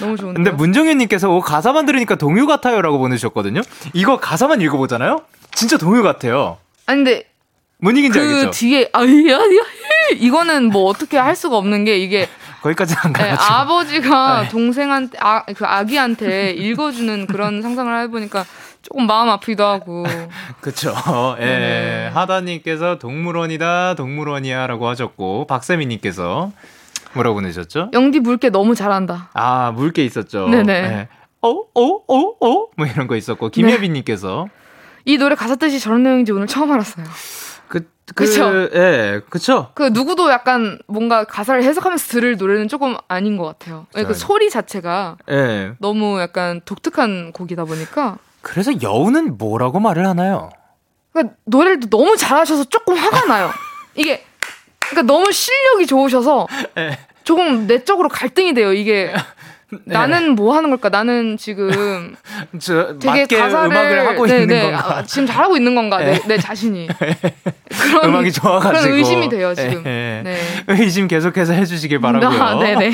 [0.00, 0.36] 너무 좋은데.
[0.36, 3.62] 근데 문정현님께서 오, 가사만 들으니까 동요 같아요라고 보내주셨거든요.
[3.94, 5.22] 이거 가사만 읽어보잖아요.
[5.52, 6.58] 진짜 동요 같아요.
[6.86, 7.24] 아니 근데
[7.78, 8.50] 뭔 얘기인지 그 알겠죠?
[8.50, 9.38] 뒤에 아이야
[10.18, 12.28] 이거는 뭐 어떻게 할 수가 없는 게 이게
[12.62, 13.54] 거기까지 안 네, 가가지고.
[13.54, 14.48] 아버지가 네.
[14.48, 18.44] 동생한테 아, 그 아기한테 읽어주는 그런 상상을 해보니까
[18.82, 20.04] 조금 마음 아프기도 하고
[20.60, 20.94] 그쵸.
[21.40, 21.44] 예.
[21.44, 22.08] 네네.
[22.14, 26.52] 하다님께서 동물원이다, 동물원이야 라고 하셨고, 박세미님께서
[27.14, 27.90] 뭐라고 보내셨죠?
[27.92, 29.30] 영디 물개 너무 잘한다.
[29.34, 30.48] 아, 물개 있었죠.
[30.48, 30.72] 네네.
[30.72, 31.08] 예.
[31.42, 32.66] 어, 어, 어, 어?
[32.76, 34.48] 뭐 이런 거 있었고, 김예빈님께서.
[35.04, 37.06] 이 노래 가사 뜻이 저런 내용인지 오늘 처음 알았어요.
[37.68, 37.80] 그,
[38.14, 38.68] 그, 그 쵸?
[38.74, 39.70] 예, 그쵸?
[39.74, 43.86] 그 누구도 약간 뭔가 가사를 해석하면서 들을 노래는 조금 아닌 것 같아요.
[43.94, 45.72] 그 자, 소리 자체가 예.
[45.78, 50.50] 너무 약간 독특한 곡이다 보니까 그래서 여우는 뭐라고 말을 하나요?
[51.12, 53.50] 그러니까 노래를 너무 잘하셔서 조금 화가 나요.
[53.94, 54.24] 이게
[54.78, 56.46] 그러니까 너무 실력이 좋으셔서
[56.78, 56.98] 예.
[57.24, 58.72] 조금 내적으로 갈등이 돼요.
[58.72, 59.12] 이게
[59.84, 60.88] 나는 뭐 하는 걸까?
[60.88, 62.16] 나는 지금
[62.58, 64.62] 저, 되게 가사를 음악을 하고 네, 있는 네.
[64.62, 64.96] 건가?
[64.96, 65.98] 아, 지금 잘하고 있는 건가?
[65.98, 66.88] 내, 내 자신이
[67.68, 68.82] 그런 음악이 좋아가지고.
[68.82, 69.82] 그런 의심이 돼요 지금.
[69.82, 70.38] 네.
[70.68, 72.42] 의심 계속해서 해주시길 바라고요.
[72.42, 72.92] 아, 네네.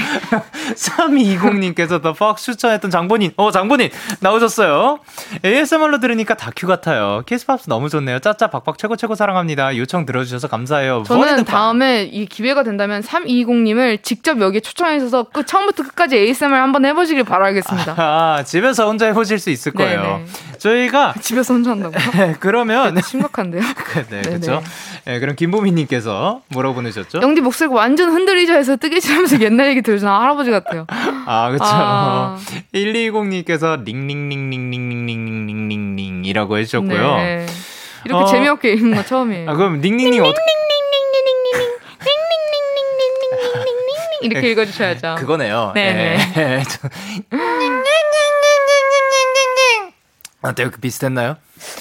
[0.74, 3.32] 3220님께서 The Fox 추천했던 장본인.
[3.36, 4.98] 어, 장본인 나오셨어요.
[5.44, 7.22] ASMR로 들으니까 다큐 같아요.
[7.26, 8.18] 키스팝스 너무 좋네요.
[8.18, 9.76] 짜짜 박박 최고 최고 사랑합니다.
[9.76, 11.04] 요청 들어주셔서 감사해요.
[11.06, 11.44] 저는.
[11.44, 17.24] 다음에 이 기회가 된다면 3220님을 직접 여기에 초청해 주셔서 그 처음부터 끝까지 ASMR 한번 해보시길
[17.24, 17.94] 바라겠습니다.
[17.96, 20.02] 아, 집에서 혼자 해보실 수 있을 거예요.
[20.02, 20.24] 네네.
[20.58, 21.98] 저희가 집에서 혼자 한다고요?
[22.40, 23.62] 그러면 심각한데요?
[24.10, 24.22] 네.
[24.22, 24.62] 그렇죠.
[25.04, 27.20] 네, 그럼 김보미님께서 뭐라고 보내셨죠?
[27.22, 30.86] 영디 목소리가 완전 흔들리자 해서 뜨개질하면서 옛날 얘기 들으시는 할아버지 같아요.
[31.26, 31.64] 아, 그쵸.
[31.66, 32.36] 아.
[32.72, 37.16] 120님께서 링링링링링링링링링이라고 해주셨고요.
[37.16, 37.46] 네.
[38.04, 38.26] 이렇게 어.
[38.26, 39.50] 재미없게 읽는 거 처음이에요.
[39.50, 40.63] 아, 그럼 링링링 어떻게.
[44.24, 45.16] 이렇게 읽어주셔야죠.
[45.18, 45.72] 그거네요.
[45.74, 46.32] 네네.
[46.36, 46.62] 예.
[46.68, 46.88] 저-
[50.42, 50.70] 어때요?
[50.70, 51.36] 그 비슷했나요?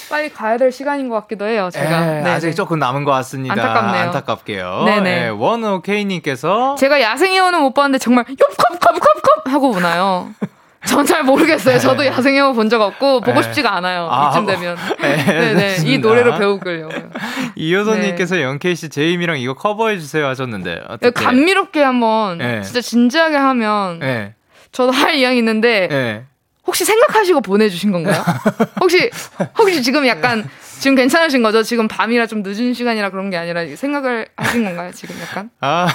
[0.08, 1.68] 빨리 가야 될 시간인 것 같기도 해요.
[1.70, 2.30] 제가 예, 네네.
[2.30, 3.52] 아직 조금 남은 것 같습니다.
[3.52, 4.02] 안타깝네요.
[4.04, 4.82] 안타깝게요.
[4.86, 5.24] 네네.
[5.24, 10.30] 예, 원오케이님께서 제가 야생이어는 못 봤는데 정말 엽컵컵컵컵 하고 보나요?
[10.86, 11.78] 전 잘 모르겠어요.
[11.78, 13.42] 저도 야생이어 본 적 없고 보고 네.
[13.42, 14.08] 싶지가 않아요.
[14.10, 14.76] 아, 이쯤 되면.
[15.00, 15.66] 네, 네네.
[15.72, 16.08] 이 좋습니다.
[16.08, 17.10] 노래로 배우길려고요.
[17.56, 21.10] 이효선님께서 영케이 씨 제임이랑 이거 커버해 주세요 하셨는데 어떻게?
[21.10, 22.62] 감미롭게 한번 네.
[22.62, 24.34] 진짜 진지하게 하면 예.
[24.72, 26.24] 저도 할 이야기 있는데 예.
[26.66, 28.22] 혹시 생각하시고 보내주신 건가요?
[28.80, 29.10] 혹시
[29.58, 30.48] 혹시 지금 약간
[30.80, 31.62] 지금 괜찮으신 거죠?
[31.62, 34.90] 지금 밤이라 좀 늦은 시간이라 그런 게 아니라 생각을 하신 건가요?
[34.92, 35.86] 지금 약간 아,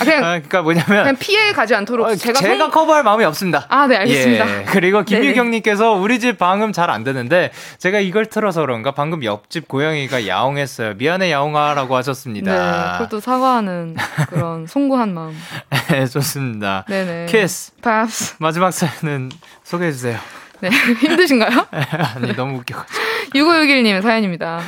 [0.00, 3.24] 아, 그냥 아, 그러니까 뭐냐면 그냥 피해 가지 않도록 어, 제가 제가, 성- 커버할 마음이
[3.24, 3.66] 없습니다.
[3.68, 4.60] 아, 네, 알겠습니다.
[4.60, 4.64] 예.
[4.64, 10.26] 그리고 김유경님께서 우리 집 방음 잘 안 되는데 제가 이걸 틀어서 그런가 방금 옆집 고양이가
[10.26, 10.94] 야옹했어요.
[10.94, 12.98] 미안해 야옹아라고 네, 하셨습니다.
[12.98, 13.96] 그것도 사과하는
[14.28, 15.36] 그런 송구한 마음.
[15.88, 16.84] 네, 좋습니다.
[16.88, 17.26] 네네.
[17.30, 18.34] 키스 팝스.
[18.38, 19.30] 마지막 사연은
[19.64, 20.18] 소개해 주세요.
[20.60, 20.68] 네.
[21.00, 21.66] 힘드신가요?
[21.70, 23.11] 아니 너무 웃겨가지고.
[23.34, 24.60] 6561님 사연입니다.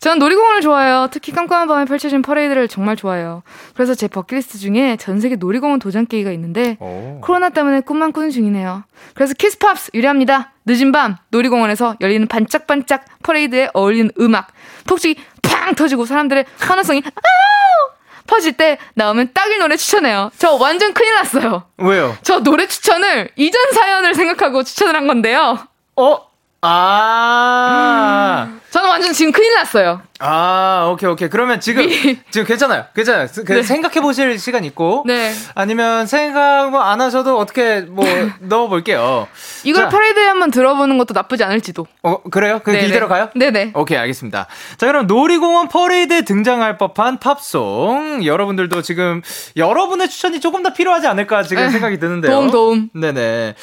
[0.00, 1.08] 저는 놀이공원을 좋아해요.
[1.10, 3.42] 특히 깜깜한 밤에 펼쳐진 퍼레이드를 정말 좋아해요.
[3.74, 7.20] 그래서 제 버킷리스트 중에 전 세계 놀이공원 도장 깨기가 있는데 오.
[7.22, 8.84] 코로나 때문에 꿈만 꾸는 중이네요.
[9.14, 10.52] 그래서 키스팝스 의뢰합니다.
[10.66, 14.48] 늦은 밤 놀이공원에서 열리는 반짝반짝 퍼레이드에 어울리는 음악,
[14.86, 17.90] 폭죽이 팡 터지고 사람들의 환호성이 아우
[18.26, 20.30] 퍼질 때 나오면 딱일 노래 추천해요.
[20.38, 21.64] 저 완전 큰일 났어요.
[21.78, 22.16] 왜요?
[22.22, 25.58] 저 노래 추천을 이전 사연을 생각하고 추천을 한 건데요.
[25.96, 26.29] 어?
[26.62, 28.48] 아.
[28.70, 30.02] 저는 완전 지금 큰일 났어요.
[30.20, 31.28] 아, 오케이, 오케이.
[31.28, 31.88] 그러면 지금,
[32.30, 32.84] 지금 괜찮아요.
[32.94, 33.26] 괜찮아요.
[33.46, 33.62] 그 네.
[33.62, 35.02] 생각해 보실 시간 있고.
[35.06, 35.32] 네.
[35.54, 38.04] 아니면 생각 뭐안 하셔도 어떻게 뭐
[38.40, 39.26] 넣어볼게요.
[39.64, 41.86] 이걸 자, 퍼레이드에 한번 들어보는 것도 나쁘지 않을지도.
[42.02, 42.60] 어, 그래요?
[42.62, 42.86] 그 네네.
[42.86, 43.30] 이대로 가요?
[43.34, 43.72] 네네.
[43.74, 44.46] 오케이, 알겠습니다.
[44.76, 48.24] 자, 그럼 놀이공원 퍼레이드에 등장할 법한 팝송.
[48.24, 49.22] 여러분들도 지금,
[49.56, 52.30] 여러분의 추천이 조금 더 필요하지 않을까 지금 에, 생각이 드는데요.
[52.30, 52.90] 도움, 도움.
[52.94, 53.54] 네네.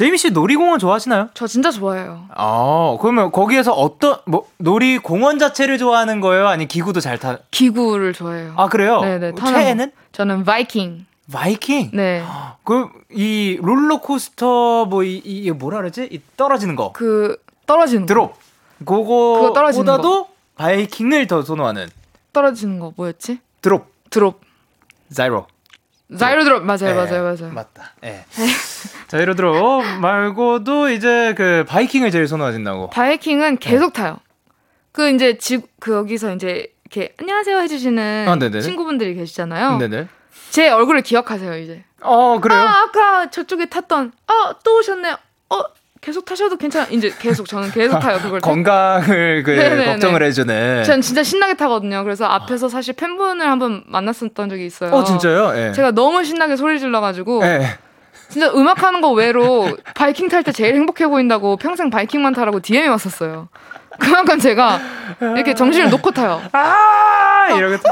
[0.00, 1.28] 제이미 씨 놀이공원 좋아하시나요?
[1.34, 2.24] 저 진짜 좋아해요.
[2.34, 6.48] 아, 그러면 거기에서 어떤, 뭐, 놀이공원 자체를 좋아하는 거예요?
[6.48, 7.36] 아니면 기구도 잘 타?
[7.50, 8.54] 기구를 좋아해요.
[8.56, 9.02] 아, 그래요?
[9.02, 9.32] 네네.
[9.34, 9.90] 최애는?
[9.90, 9.96] 거.
[10.12, 11.04] 저는 바이킹.
[11.30, 11.90] 바이킹?
[11.92, 12.24] 네.
[12.64, 16.08] 그, 이 롤러코스터, 뭐, 이, 뭐라 그러지?
[16.10, 16.92] 이 떨어지는 거.
[16.92, 17.36] 그
[17.66, 18.06] 떨어지는 거.
[18.06, 18.34] 드롭.
[18.78, 21.90] 그거 떨어지는 그거보다도 바이킹을 더 선호하는
[22.32, 23.40] 떨어지는 거 뭐였지?
[23.60, 23.92] 드롭.
[24.08, 24.40] 드롭.
[25.12, 25.46] 자이로.
[26.18, 27.52] 자이로드롭 맞아요, 예, 맞아요, 맞아요.
[27.52, 27.92] 맞다.
[28.04, 28.24] 예.
[29.08, 32.90] 자이로드롭 말고도 이제 그 바이킹을 제일 선호하신다고.
[32.90, 34.18] 바이킹은 계속 타요.
[34.92, 38.60] 그 이제 집그 여기서 이제 이렇게 안녕하세요 해주시는 아.
[38.60, 39.78] 친구분들이 계시잖아요.
[39.78, 40.08] 네네.
[40.50, 41.84] 제 얼굴을 기억하세요 이제.
[42.02, 42.58] 어 그래요?
[42.60, 45.12] 아 아까 저쪽에 탔던 아또 오셨네.
[45.50, 45.62] 어
[46.00, 46.86] 계속 타셔도 괜찮아.
[46.90, 48.40] 이제 계속 저는 계속 타요 그걸.
[48.40, 49.84] 건강을 그 네네네.
[49.84, 50.82] 걱정을 해주네.
[50.84, 52.02] 전 진짜 신나게 타거든요.
[52.04, 54.92] 그래서 앞에서 사실 팬분을 한번 만났었던 적이 있어요.
[54.92, 55.52] 어 진짜요?
[55.56, 55.72] 예.
[55.72, 57.66] 제가 너무 신나게 소리 질러가지고 예.
[58.30, 62.88] 진짜 음악 하는 거 외로 바이킹 탈 때 제일 행복해 보인다고 평생 바이킹만 타라고 DM이
[62.88, 63.48] 왔었어요.
[63.98, 64.80] 그만큼 제가
[65.36, 66.40] 이렇게 정신을 놓고 타요.
[66.52, 67.82] 아 이러겠다.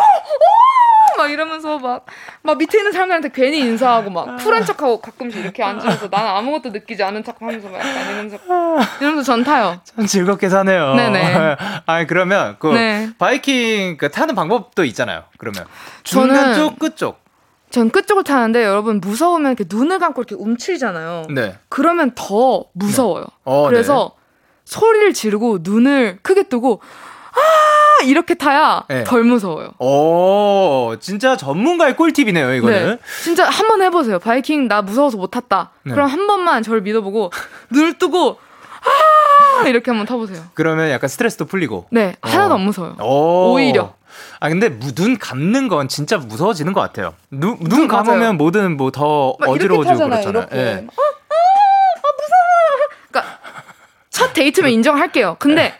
[1.19, 2.07] 막 이러면서 막,
[2.43, 7.03] 막 밑에 있는 사람들한테 괜히 인사하고 막 쿨한 척하고 가끔씩 이렇게 앉으면서 나는 아무것도 느끼지
[7.03, 8.39] 않은 척 하면서 막 약간 이러면서
[9.01, 9.81] 이러면서 전 타요.
[9.85, 10.95] 참 즐겁게 사네요.
[10.95, 11.57] 네네.
[11.87, 13.11] 아 그러면 그 네.
[13.19, 15.25] 바이킹 그 타는 방법도 있잖아요.
[15.39, 15.66] 그러면
[16.05, 17.19] 중간 쪽 끝쪽.
[17.71, 21.25] 전 끝쪽을 타는데 여러분 무서우면 이렇게 눈을 감고 이렇게 움츠리잖아요.
[21.35, 21.59] 네.
[21.69, 23.27] 그러면 더 무서워요.
[23.45, 24.12] 어, 그래서
[24.64, 27.08] 소리를 지르고 눈을 크게 뜨고 아
[28.05, 29.03] 이렇게 타야 네.
[29.05, 29.70] 덜 무서워요.
[29.80, 32.86] 오 진짜 전문가의 꿀팁이네요 이거는.
[32.91, 32.99] 네.
[33.24, 34.18] 진짜 한 번 해보세요.
[34.18, 35.70] 바이킹 나 무서워서 못 탔다.
[35.82, 35.93] 네.
[35.93, 37.32] 그럼 한 번만 저를 믿어보고
[37.70, 38.39] 눈을 뜨고
[39.61, 40.43] 아 이렇게 한번 타보세요.
[40.55, 41.86] 그러면 약간 스트레스도 풀리고.
[41.91, 42.57] 네 하나도 어.
[42.57, 42.97] 안 무서워요.
[43.03, 43.55] 오.
[43.55, 43.95] 오히려.
[44.41, 47.14] 아 근데 무- 눈 감는 건 진짜 무서워지는 것 같아요.
[47.30, 48.36] 눈, 눈 눈 감으면.
[48.36, 50.43] 뭐든 뭐 더 어지러워지고 타잖아요, 그렇잖아요.
[50.53, 50.57] 이렇게.
[50.57, 50.74] 예.
[50.74, 51.34] 아, 아,
[51.97, 52.89] 아, 무서워.
[53.11, 53.39] 그러니까
[54.11, 55.36] 첫 데이트면 인정할게요.
[55.39, 55.74] 근데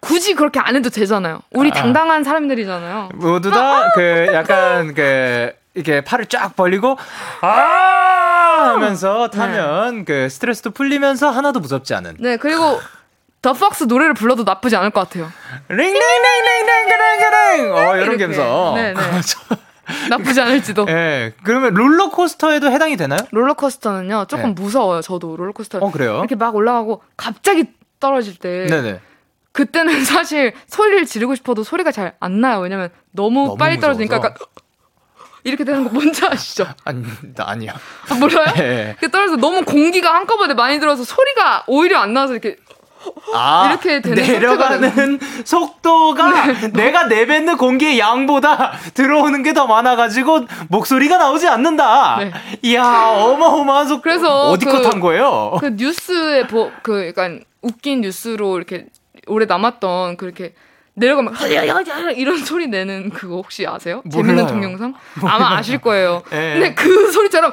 [0.00, 1.40] 굳이 그렇게 안 해도 되잖아요.
[1.52, 1.74] 우리 아.
[1.74, 3.10] 당당한 사람들이잖아요.
[3.14, 6.96] 모두 다그 약간 그 이렇게 팔을 쫙 벌리고
[7.42, 12.16] 아 하면서 타면 그 스트레스도 풀리면서 하나도 무섭지 않은.
[12.18, 12.80] 네 그리고
[13.42, 15.30] 더 폭스 노래를 불러도 나쁘지 않을 것 같아요.
[15.68, 18.26] 링링링링링링링 어 이런 이렇게.
[18.26, 18.74] 감성.
[18.74, 19.00] 네, 네.
[20.08, 20.86] 나쁘지 않을지도.
[20.88, 21.32] 예.
[21.42, 23.18] 그러면 롤러코스터에도 해당이 되나요?
[23.32, 24.62] 롤러코스터는요 조금 네.
[24.62, 25.00] 무서워요.
[25.02, 26.18] 저도 롤러코스터 어 그래요?
[26.18, 27.64] 이렇게 막 올라가고 갑자기
[27.98, 29.00] 떨어질 때 네네.
[29.64, 32.60] 그때는 사실 소리를 지르고 싶어도 소리가 잘 안 나요.
[32.60, 34.16] 왜냐면 너무, 너무 빨리 떨어지니까.
[34.16, 34.34] 약간
[35.44, 36.66] 이렇게 되는 거 뭔지 아시죠?
[36.84, 37.02] 아니
[37.34, 37.74] 나 아니야.
[38.08, 38.46] 아, 몰라요?
[38.58, 38.88] 예.
[38.98, 42.56] 이렇게 떨어져서 너무 공기가 한꺼번에 많이 들어서 소리가 오히려 안 나와서 이렇게
[43.34, 51.48] 아, 이렇게 되는 내려가는 속도가 내가 내뱉는 공기의 양보다 들어오는 게 더 많아가지고 목소리가 나오지
[51.48, 52.18] 않는다.
[52.18, 52.32] 네.
[52.62, 54.02] 이야 어마어마한 속.
[54.02, 55.56] 그래서 어디 그- 컷한 거예요?
[55.60, 58.86] 그 뉴스에 보, 그 약간 웃긴 뉴스로 이렇게
[59.26, 60.54] 오래 남았던 그렇게
[60.94, 61.34] 내려가면
[62.16, 64.02] 이런 소리 내는 그거 혹시 아세요?
[64.10, 64.48] 재밌는 몰라요.
[64.48, 64.94] 동영상?
[65.22, 66.22] 아마 아실 거예요.
[66.32, 66.52] 예.
[66.54, 67.52] 근데 그 소리처럼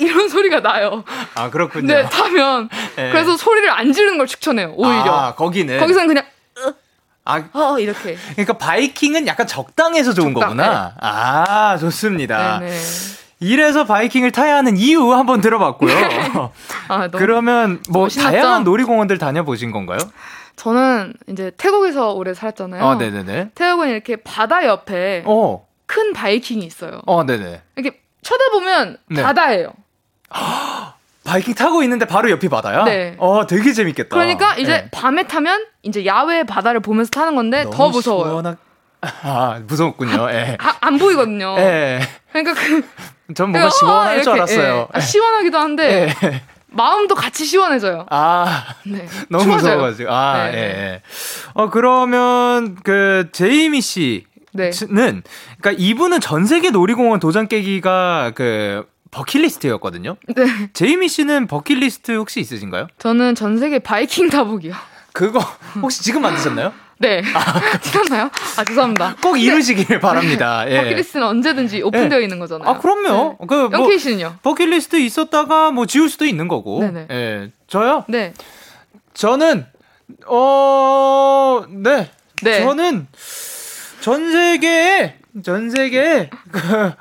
[0.00, 1.04] 이런 소리가 나요.
[1.34, 1.86] 아 그렇군요.
[1.86, 2.68] 네, 타면
[2.98, 3.10] 예.
[3.10, 4.74] 그래서 소리를 안 지르는 걸 추천해요.
[4.76, 6.24] 오히려 아, 거기는 거기서는 그냥
[7.24, 8.16] 아 어 이렇게.
[8.32, 10.94] 그러니까 바이킹은 약간 적당해서 좋은 적당, 거구나.
[11.00, 12.58] 아 좋습니다.
[12.58, 12.76] 네네.
[13.42, 15.92] 이래서 바이킹을 타야 하는 이유 한번 들어봤고요.
[16.88, 18.08] 아 너무 그러면 뭐?
[18.08, 19.98] 다양한 놀이공원들 다녀보신 건가요?
[20.54, 22.84] 저는 이제 태국에서 오래 살았잖아요.
[22.84, 23.50] 어, 네네네.
[23.56, 27.00] 태국은 이렇게 바다 옆에 어, 큰 바이킹이 있어요.
[27.06, 27.62] 어, 네네.
[27.76, 29.22] 이렇게 쳐다보면 네.
[29.22, 29.72] 바다예요.
[31.24, 32.84] 바이킹 타고 있는데 바로 옆이 바다야?
[32.84, 33.16] 네.
[33.18, 34.08] 어, 되게 재밌겠다.
[34.10, 34.88] 그러니까 이제 네.
[34.92, 38.40] 밤에 타면 이제 야외 바다를 보면서 타는 건데 더 무서워요.
[38.42, 38.56] 시원하-
[39.24, 40.28] 아, 무섭군요.
[40.30, 40.56] 예.
[40.60, 41.56] 아, 안 보이거든요.
[41.58, 42.00] 예.
[42.32, 42.84] 그러니까 그
[43.34, 44.88] 전 뭔가 시원할 줄 이렇게, 알았어요.
[44.94, 44.98] 예.
[44.98, 46.42] 아, 시원하기도 한데 예.
[46.68, 48.06] 마음도 같이 시원해져요.
[48.10, 49.06] 아, 네.
[49.28, 49.74] 너무 추워져요.
[49.76, 50.10] 무서워가지고.
[50.12, 50.52] 아, 네.
[50.54, 51.02] 예, 예.
[51.54, 54.70] 어, 그러면 그 제이미 씨는 네.
[54.90, 60.16] 그러니까 이분은 전 세계 놀이공원 도장 깨기가 그 버킷리스트였거든요.
[60.34, 60.44] 네.
[60.72, 62.88] 제이미 씨는 버킷리스트 혹시 있으신가요?
[62.98, 64.74] 저는 전 세계 바이킹 타보기요.
[65.12, 65.40] 그거
[65.82, 66.72] 혹시 지금 만드셨나요?
[67.02, 67.20] 네.
[67.82, 68.30] 티났나요?
[68.56, 69.16] 아, 죄송합니다.
[69.20, 70.64] 꼭 이루시길 바랍니다.
[70.68, 70.76] 예.
[70.76, 72.68] 버킷리스트는 언제든지 오픈되어 있는 거잖아요.
[72.68, 73.38] 아, 그럼요.
[73.38, 74.36] 그 뭐, 영케이 씨는요?
[74.42, 76.78] 버킷리스트 있었다가 뭐 지울 수도 있는 거고.
[76.80, 77.06] 네네.
[77.10, 77.50] 예.
[77.66, 78.04] 저요?
[78.08, 78.32] 네.
[79.14, 79.66] 저는
[80.26, 82.08] 어, 네.
[82.42, 82.60] 네.
[82.62, 83.08] 저는
[84.00, 86.92] 전 세계에 전 세계에 그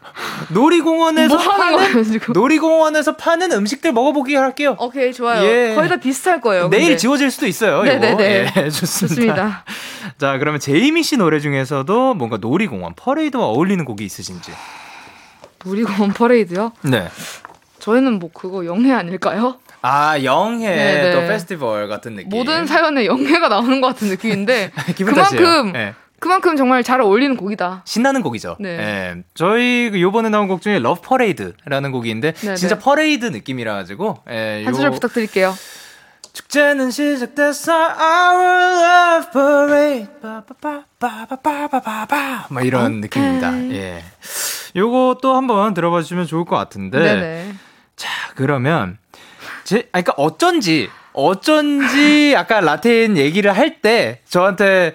[0.54, 2.04] 놀이공원에서 뭐 파는?
[2.34, 4.78] 놀이공원에서 파는 음식들 먹어보기 할게요.
[4.80, 5.44] 오케이, 좋아요.
[5.44, 5.76] 예.
[5.76, 6.70] 거의 다 비슷할 거예요.
[6.70, 6.98] 내일 근데.
[6.98, 7.84] 지워질 수도 있어요.
[7.84, 8.54] 네네네.
[8.56, 8.80] 예, 좋습니다.
[8.80, 9.66] 좋습니다.
[10.18, 14.54] 자, 그러면 제이미 씨 노래 중에서도 뭔가 놀이공원 퍼레이드와 어울리는 곡이 있으신지.
[15.66, 16.72] 놀이공원 퍼레이드요?
[16.84, 17.10] 네.
[17.80, 19.58] 저희는 뭐 그거 영해 아닐까요?
[19.82, 21.12] 아, 영해 네네.
[21.16, 22.30] 또 페스티벌 같은 느낌.
[22.30, 24.72] 모든 사연에 영해가 나오는 것 같은 느낌인데.
[25.04, 25.96] 그만큼 예.
[26.22, 27.82] 그만큼 정말 잘 어울리는 곡이다.
[27.84, 28.55] 신나는 곡이죠.
[28.59, 28.69] 네.
[28.69, 29.24] 예.
[29.34, 32.55] 저희 그 요번에 나온 곡 중에 Love Parade라는 있는데 네네.
[32.57, 35.55] 진짜 퍼레이드 느낌이라 가지고 예, 한 소절 부탁드릴게요.
[36.32, 40.07] 축제는 시작됐어 Our love parade
[40.99, 43.57] 빠바바바바바바바 막 이런 느낌입니다.
[43.74, 44.03] 예.
[44.76, 46.99] 요거 또 한번 들어봐 주시면 좋을 것 같은데.
[46.99, 47.53] 네네.
[47.95, 48.99] 자, 그러면
[49.63, 54.93] 제아 그러니까 어쩐지 어쩐지 아까 라틴 얘기를 할 때 저한테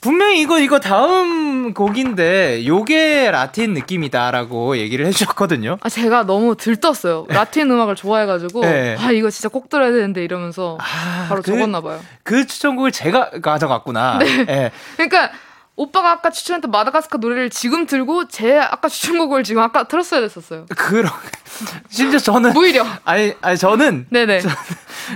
[0.00, 5.78] 분명히 이거 이거 다음 곡인데 요게 라틴 느낌이다라고 얘기를 해 주셨거든요.
[5.80, 7.26] 아, 제가 너무 들떴어요.
[7.28, 8.60] 라틴 음악을 좋아해가지고.
[8.60, 8.96] 네.
[8.98, 12.00] 아, 이거 진짜 꼭 들어야 되는데 이러면서 아, 바로 그- 적었나 봐요.
[12.22, 14.18] 그 추천곡을 제가 가져갔구나.
[14.46, 14.70] 네.
[14.96, 15.30] 그러니까
[15.78, 20.66] 오빠가 아까 추천했던 마다가스카 노래를 지금 들고 제 아까 추천곡을 지금 아까 틀었어야 됐었어요.
[20.76, 21.12] 그런
[21.88, 22.84] 심지어 저는 무이려.
[23.04, 24.40] 아니 아니 저는 네네.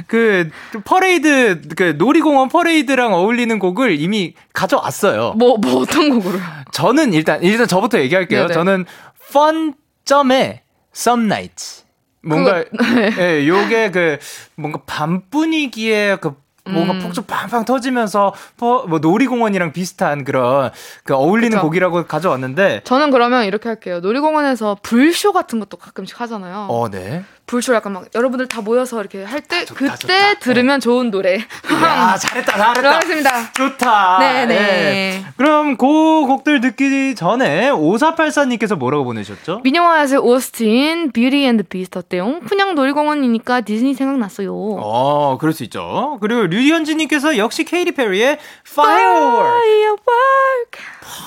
[0.06, 0.50] 그
[0.84, 5.32] 퍼레이드 그 놀이공원 퍼레이드랑 어울리는 곡을 이미 가져왔어요.
[5.32, 6.38] 뭐, 뭐 어떤 곡으로?
[6.70, 8.42] 저는 일단 일단 저부터 얘기할게요.
[8.42, 8.54] 네네.
[8.54, 8.84] 저는
[9.30, 10.60] fun 점의
[10.94, 11.82] some nights
[12.24, 13.10] 뭔가 네.
[13.18, 14.18] 예, 요게 그
[14.54, 17.00] 뭔가 밤 분위기에 그 뭔가 음.
[17.00, 20.70] 폭죽 팡팡 터지면서 퍼- 뭐 놀이공원이랑 비슷한 그런
[21.04, 21.62] 그 어울리는 그쵸.
[21.62, 23.98] 곡이라고 가져왔는데 저는 그러면 이렇게 할게요.
[24.00, 26.66] 놀이공원에서 불쇼 같은 것도 가끔씩 하잖아요.
[26.70, 27.24] 어, 네.
[27.46, 30.34] 불쇼 약간 막 여러분들 다 모여서 이렇게 할때 좋다, 그때 좋다.
[30.40, 31.34] 들으면 좋은 노래.
[31.38, 32.72] 야, 잘했다, 잘했다.
[32.74, 33.52] 들어가겠습니다.
[33.52, 34.18] 좋다.
[34.20, 34.54] 네네.
[34.54, 35.24] 예.
[35.36, 39.60] 그럼 그 곡들 듣기 전에 5484님께서 뭐라고 보내셨죠?
[39.64, 42.40] 미녀와 야수 OST인 Beauty and the Beast 어때요?
[42.48, 44.52] 그냥 놀이공원이니까 디즈니 생각났어요.
[44.54, 46.18] 어, 그럴 수 있죠.
[46.20, 49.42] 그리고 류현진님께서 역시 케이티 페리의 Firework.
[49.48, 50.78] Firework.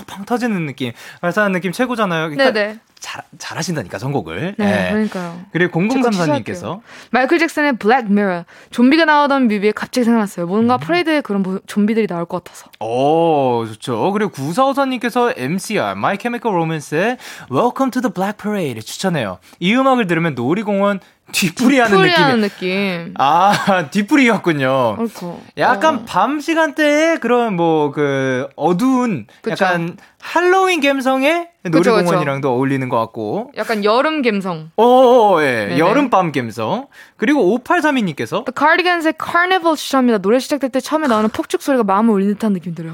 [0.08, 2.30] 팡 터지는 느낌, 발사하는 느낌 최고잖아요.
[2.30, 2.80] 그러니까 네네.
[3.00, 4.56] 잘, 잘하신다니까, 선곡을.
[4.58, 4.92] 네, 예.
[4.92, 5.42] 그러니까요.
[5.52, 8.46] 그리고 제거 0034님께서 마이클 잭슨의 블랙 미러.
[8.72, 10.46] 좀비가 나오던 뮤비에 갑자기 생각났어요.
[10.46, 10.50] 음.
[10.50, 12.68] 뭔가 퍼레이드에 그런 모- 좀비들이 나올 것 같아서.
[12.80, 14.12] 오, 좋죠.
[14.12, 17.18] 그리고 9454님께서 MCR, My Chemical Romance의
[17.52, 19.38] Welcome to the Black Parade 추천해요.
[19.60, 21.00] 이 음악을 들으면 놀이공원
[21.36, 22.12] 뒤풀이 하는 느낌이.
[22.14, 23.14] 풀이하는 느낌.
[23.18, 24.96] 아, 뒤풀이였군요.
[25.00, 25.42] 옳고.
[25.58, 26.04] 약간 어.
[26.08, 29.52] 밤 시간대에 그런 뭐 그 어두운 그쵸.
[29.66, 33.52] 약간 할로윈 감성의 놀이공원이랑도 어울리는 것 같고.
[33.58, 34.72] 약간 여름 감성.
[34.78, 35.46] 오, 예.
[35.68, 35.80] 네네.
[35.80, 36.88] 여름밤 감성.
[37.18, 40.18] 그리고 5832님께서 The Cardigans의 Carnival 추천합니다.
[40.20, 42.94] 노래 시작될 때 처음에 나오는 폭죽 소리가 마음을 울리는 듯한 느낌 들어요.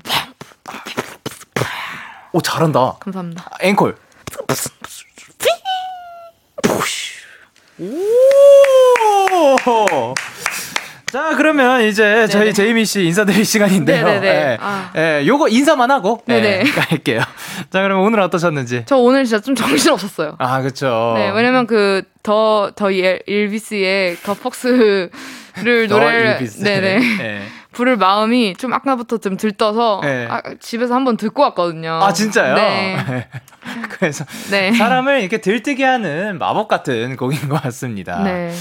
[2.34, 2.96] 오, 잘한다.
[3.00, 3.50] 감사합니다.
[3.62, 3.96] 앵콜.
[7.80, 7.86] 오!
[11.12, 12.54] 자, 그러면 이제 저희 네네.
[12.54, 14.06] 제이미 씨 인사드릴 시간인데요.
[14.06, 14.28] 네네네.
[14.28, 14.92] 예, 아.
[14.96, 16.72] 예, 요거 인사만 하고 예, 네네.
[16.72, 17.20] 갈게요.
[17.70, 18.84] 자, 그러면 오늘 어떠셨는지.
[18.86, 20.36] 저 오늘 진짜 좀 정신 없었어요.
[20.40, 21.14] 아, 그쵸.
[21.18, 25.10] 네, 왜냐면 그, 더, 더 일- 일비스의 더 폭스를
[25.90, 26.64] 더 노래를, 일비스.
[26.64, 27.00] 네네.
[27.22, 27.42] 예.
[27.74, 30.28] 부를 마음이 좀 아까부터 좀 들떠서, 네.
[30.30, 32.00] 아, 집에서 한번 듣고 왔거든요.
[32.04, 32.56] 아, 진짜요?
[32.56, 33.28] 네.
[33.92, 34.74] 그래서 네.
[34.74, 38.24] 사람을 이렇게 들뜨게 하는 마법 같은 곡인 것 같습니다.
[38.24, 38.52] 네.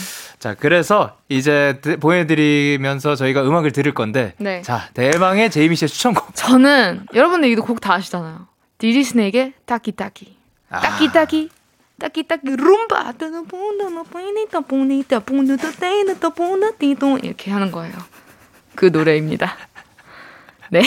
[0.40, 4.32] 자, 그래서 이제 드- 보내드리면서 저희가 음악을 들을 건데.
[4.38, 4.62] 네.
[4.62, 6.34] 자, 대망의 제이미 씨의 추천곡.
[6.34, 8.46] 저는, 여러분들 이거 곡 다 아시잖아요.
[8.78, 10.34] 디지 스네이의 따키따키.
[10.70, 10.80] 아.
[10.80, 11.50] 따키따키.
[12.00, 12.98] 따키따키 룸바
[17.22, 17.94] 이렇게 하는 거예요.
[18.74, 19.54] 그 노래입니다.
[20.70, 20.80] 네.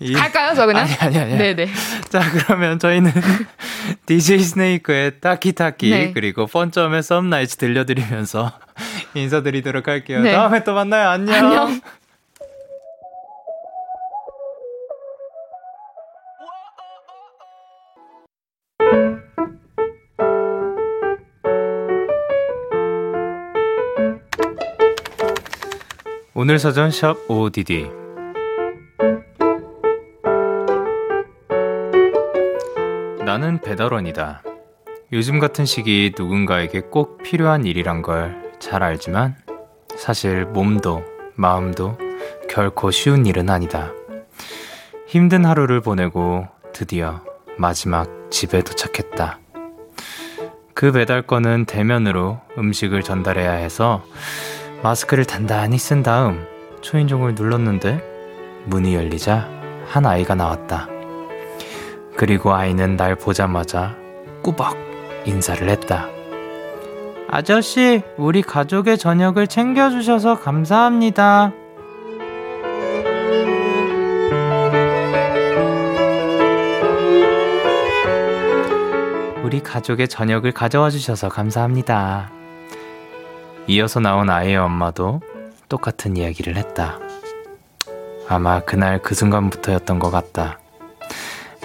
[0.00, 0.84] 이- 갈까요, 저 그냥?
[0.84, 1.36] 아니, 아니, 아니.
[1.38, 1.68] 네네.
[2.08, 3.10] 자, 그러면 저희는
[4.06, 6.12] DJ 스네이크의 따키따키 네.
[6.12, 8.52] 그리고 펀점의 썸나이츠 들려드리면서
[9.14, 10.20] 인사드리도록 할게요.
[10.22, 10.32] 네.
[10.32, 11.08] 다음에 또 만나요.
[11.10, 11.34] 안녕.
[11.34, 11.80] 안녕.
[26.34, 27.88] 오늘 사전 샵 ODD
[33.32, 34.42] 나는 배달원이다.
[35.14, 39.34] 요즘 같은 시기 누군가에게 꼭 필요한 일이란 걸 잘 알지만
[39.96, 41.02] 사실 몸도
[41.34, 41.96] 마음도
[42.48, 43.90] 결코 쉬운 일은 아니다.
[45.06, 47.22] 힘든 하루를 보내고 드디어
[47.56, 49.38] 마지막 집에 도착했다.
[50.74, 54.04] 그 배달건은 대면으로 음식을 전달해야 해서
[54.82, 56.46] 마스크를 단단히 쓴 다음
[56.82, 58.00] 초인종을 눌렀는데
[58.66, 59.48] 문이 열리자
[59.88, 60.91] 한 아이가 나왔다.
[62.22, 63.96] 그리고 아이는 날 보자마자
[64.44, 64.76] 꾸벅
[65.24, 66.06] 인사를 했다.
[67.28, 71.50] 아저씨, 우리 가족의 저녁을 챙겨주셔서 감사합니다.
[79.42, 82.30] 우리 가족의 저녁을 가져와 주셔서 감사합니다.
[83.66, 85.20] 이어서 나온 아이의 엄마도
[85.68, 87.00] 똑같은 이야기를 했다.
[88.28, 90.61] 아마 그날 그 순간부터였던 것 같다.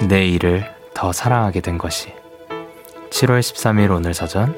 [0.05, 2.13] 내 일을 더 사랑하게 된 것이.
[3.09, 4.55] 7월 13일 오늘 사전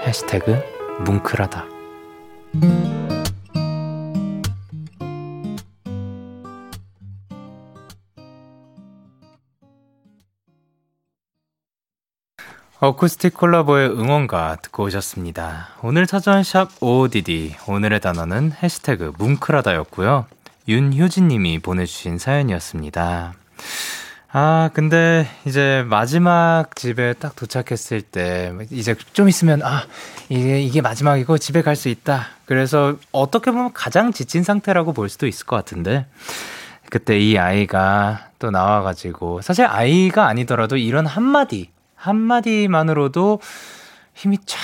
[0.00, 1.64] 해시태그 뭉클하다.
[12.78, 15.70] 어쿠스틱 콜라보의 응원가 듣고 오셨습니다.
[15.82, 17.56] 오늘 찾아온 샵 OODD.
[17.66, 20.26] 오늘의 단어는 해시태그 뭉클하다였고요.
[20.68, 23.34] 윤효진님이 보내주신 사연이었습니다.
[24.32, 29.84] 아, 근데 이제 마지막 집에 딱 도착했을 때, 이제 좀 있으면, 아,
[30.28, 32.26] 이게, 이게 마지막이고 집에 갈 수 있다.
[32.44, 36.06] 그래서 어떻게 보면 가장 지친 상태라고 볼 수도 있을 것 같은데,
[36.90, 43.40] 그때 이 아이가 또 나와가지고, 사실 아이가 아니더라도 이런 한마디, 한마디만으로도
[44.14, 44.58] 힘이 쫙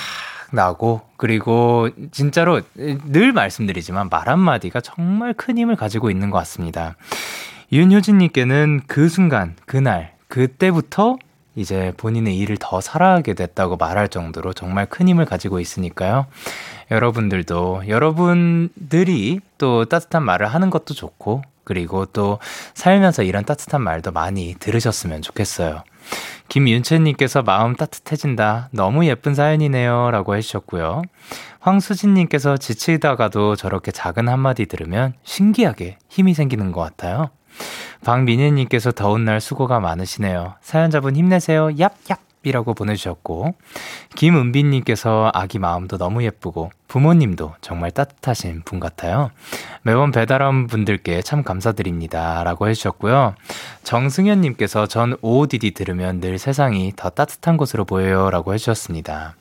[0.53, 6.95] 나고, 그리고 진짜로 늘 말씀드리지만 말 한마디가 정말 큰 힘을 가지고 있는 것 같습니다.
[7.71, 11.17] 윤효진님께는 그 순간, 그날, 그때부터
[11.55, 16.27] 이제 본인의 일을 더 사랑하게 됐다고 말할 정도로 정말 큰 힘을 가지고 있으니까요.
[16.91, 22.39] 여러분들도, 여러분들이 또 따뜻한 말을 하는 것도 좋고, 그리고 또
[22.73, 25.83] 살면서 이런 따뜻한 말도 많이 들으셨으면 좋겠어요.
[26.49, 28.69] 김윤채님께서 마음 따뜻해진다.
[28.71, 30.11] 너무 예쁜 사연이네요.
[30.11, 31.01] 라고 해주셨고요.
[31.59, 37.29] 황수진님께서 지치다가도 저렇게 작은 한마디 들으면 신기하게 힘이 생기는 것 같아요.
[38.03, 40.55] 박민혜님께서 더운 날 수고가 많으시네요.
[40.61, 41.69] 사연자분 힘내세요.
[41.69, 42.17] 얍 얍!
[42.43, 43.55] 이라고 보내주셨고,
[44.15, 49.31] 김은빈님께서 아기 마음도 너무 예쁘고, 부모님도 정말 따뜻하신 분 같아요.
[49.81, 52.43] 매번 배달원 분들께 참 감사드립니다.
[52.43, 53.35] 라고 해주셨고요.
[53.83, 58.29] 정승현님께서 전 OODD 들으면 늘 세상이 더 따뜻한 곳으로 보여요.
[58.29, 59.35] 라고 해주셨습니다.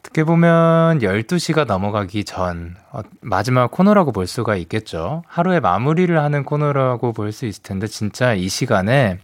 [0.00, 5.22] 어떻게 보면 12시가 넘어가기 전 어, 마지막 코너라고 볼 수가 있겠죠.
[5.28, 9.18] 하루의 마무리를 하는 코너라고 볼 수 있을 텐데 진짜 이 시간에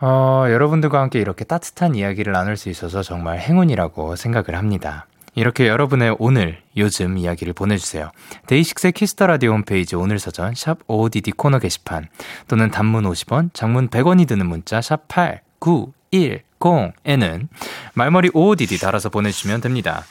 [0.00, 5.06] 어, 여러분들과 함께 이렇게 따뜻한 이야기를 나눌 수 있어서 정말 행운이라고 생각을 합니다.
[5.36, 8.12] 이렇게 여러분의 오늘, 요즘 이야기를 보내주세요.
[8.46, 12.06] 데이식스의 Kiss the 라디오 홈페이지 오늘 사전 샵 OOTD 코너 게시판
[12.46, 17.48] 또는 단문 50원, 장문 100원이 드는 문자 샵 8910에는
[17.94, 20.04] 말머리 OOTD 달아서 보내주시면 됩니다.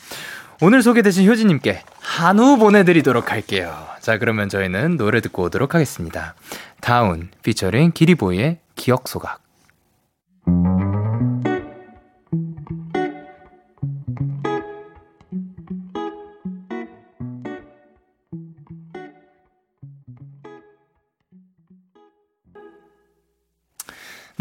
[0.61, 3.73] 오늘 소개되신 효진님께 한우 보내드리도록 할게요.
[4.01, 6.35] 자, 그러면 저희는 노래 듣고 오도록 하겠습니다.
[6.81, 9.42] 다운, 피처링 기리보이의 기억 소각.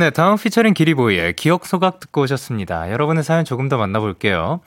[0.02, 2.90] 네, 다음 피처링 기리보이의 기억 소각 듣고 오셨습니다.
[2.90, 4.58] 여러분의 사연 조금 더 만나볼게요.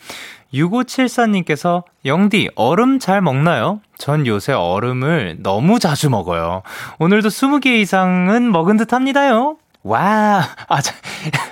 [0.53, 3.81] 6574님께서 영디 얼음 잘 먹나요?
[3.97, 6.61] 전 요새 얼음을 너무 자주 먹어요.
[6.99, 9.57] 오늘도 20개 이상은 먹은 듯 합니다요.
[9.85, 10.95] 와, 아, 자,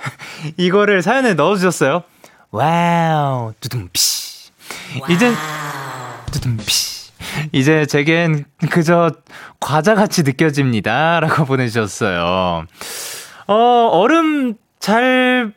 [0.58, 2.02] 이거를 사연에 넣어주셨어요.
[2.50, 4.00] wow, 두둠칫.
[5.08, 5.32] 이젠,
[6.32, 6.64] 두둠칫.
[7.52, 9.12] 이제 제겐 그저
[9.60, 11.20] 과자같이 느껴집니다.
[11.20, 12.66] 라고 보내주셨어요.
[13.46, 13.54] 어,
[13.92, 15.52] 얼음 잘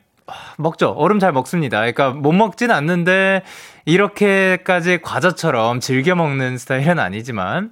[0.57, 0.89] 먹죠.
[0.91, 1.79] 얼음 잘 먹습니다.
[1.79, 3.41] 그러니까 못 먹진 않는데
[3.85, 7.71] 이렇게까지 과자처럼 즐겨 먹는 스타일은 아니지만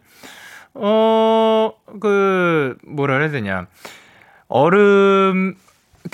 [0.74, 3.68] 어, 그 뭐라 해야 되냐.
[4.48, 5.56] 얼음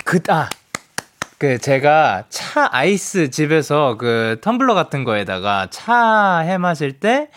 [0.04, 0.48] 그 아.
[1.38, 7.28] 그 제가 차 아이스 집에서 그 텀블러 같은 거에다가 차 해 마실 때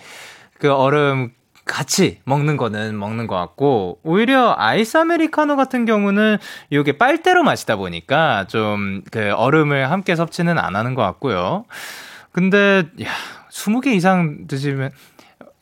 [0.59, 1.31] 그 얼음
[1.65, 6.37] 같이 먹는 거는 먹는 것 같고, 오히려 아이스 아메리카노 같은 경우는
[6.69, 11.65] 이게 빨대로 마시다 보니까 좀 그 얼음을 함께 섭취는 안 하는 것 같고요.
[12.31, 13.09] 근데, 야,
[13.51, 14.91] 20개 이상 드시면,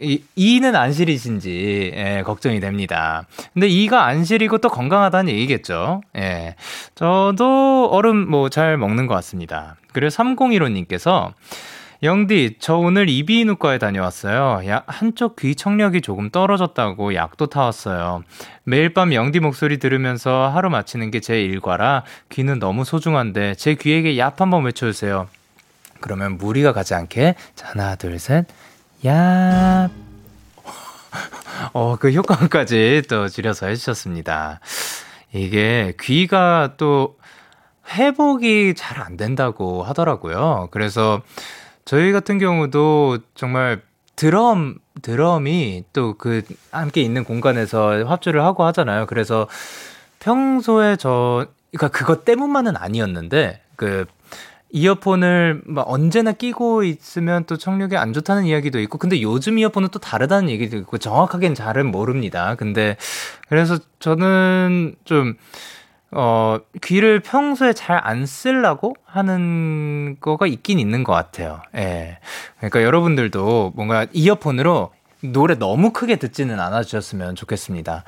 [0.03, 3.25] 이, 이는 안 시리신지, 예, 걱정이 됩니다.
[3.53, 6.01] 근데 이가 안 시리고 또 건강하다는 얘기겠죠.
[6.17, 6.55] 예.
[6.95, 9.75] 저도 얼음 뭐 잘 먹는 것 같습니다.
[9.93, 11.33] 그리고 3015님께서,
[12.03, 14.67] 영디, 저 오늘 이비인후과에 다녀왔어요.
[14.67, 18.23] 야, 한쪽 귀 청력이 조금 떨어졌다고 약도 타왔어요.
[18.65, 24.15] 매일 밤 영디 목소리 들으면서 하루 마치는 게 제 일과라 귀는 너무 소중한데 제 귀에게
[24.15, 25.29] 얍 한번 외쳐주세요.
[26.01, 28.45] 그러면 무리가 가지 않게 자, 하나, 둘, 셋,
[29.03, 29.89] 얍.
[31.73, 34.59] 어, 그 효과까지 또 줄여서 해주셨습니다.
[35.33, 37.17] 이게 귀가 또
[37.89, 40.69] 회복이 잘 안 된다고 하더라고요.
[40.71, 41.21] 그래서
[41.85, 43.81] 저희 같은 경우도 정말
[44.15, 49.05] 드럼, 드럼이 또 그 함께 있는 공간에서 합주를 하고 하잖아요.
[49.07, 49.47] 그래서
[50.19, 54.05] 평소에 저, 그러니까 그것 때문만은 아니었는데, 그,
[54.73, 59.99] 이어폰을 막 언제나 끼고 있으면 또 청력이 안 좋다는 이야기도 있고, 근데 요즘 이어폰은 또
[59.99, 62.55] 다르다는 얘기도 있고, 정확하게는 잘은 모릅니다.
[62.55, 62.97] 근데,
[63.47, 65.35] 그래서 저는 좀,
[66.11, 71.61] 어, 귀를 평소에 잘 안 쓰려고 하는 거가 있긴 있는 것 같아요.
[71.75, 72.19] 예.
[72.57, 78.03] 그러니까 여러분들도 뭔가 이어폰으로 노래 너무 크게 듣지는 않아 주셨으면 좋겠습니다.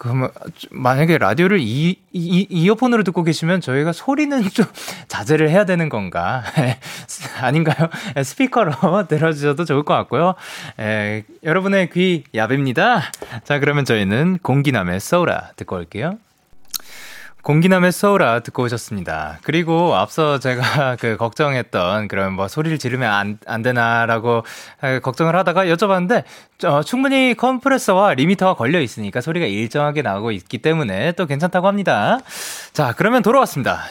[0.00, 0.30] 그러면
[0.70, 4.64] 만약에 라디오를 이, 이, 이어폰으로 듣고 계시면 저희가 소리는 좀
[5.08, 6.42] 자제를 해야 되는 건가?
[7.42, 7.90] 아닌가요?
[8.24, 8.72] 스피커로
[9.08, 10.36] 들어주셔도 좋을 것 같고요.
[10.78, 13.12] 에, 여러분의 귀 야비입니다.
[13.44, 16.16] 자, 그러면 저희는 공기남의 소라 듣고 올게요.
[17.42, 19.38] 공기남의 소라 듣고 오셨습니다.
[19.42, 24.44] 그리고 앞서 제가 그 걱정했던 그런 뭐 소리를 지르면 안, 안 되나라고
[25.02, 26.24] 걱정을 하다가 여쭤봤는데
[26.64, 32.18] 어, 충분히 컴프레서와 리미터가 걸려 있으니까 소리가 일정하게 나오고 있기 때문에 또 괜찮다고 합니다.
[32.72, 33.84] 자, 그러면 돌아왔습니다.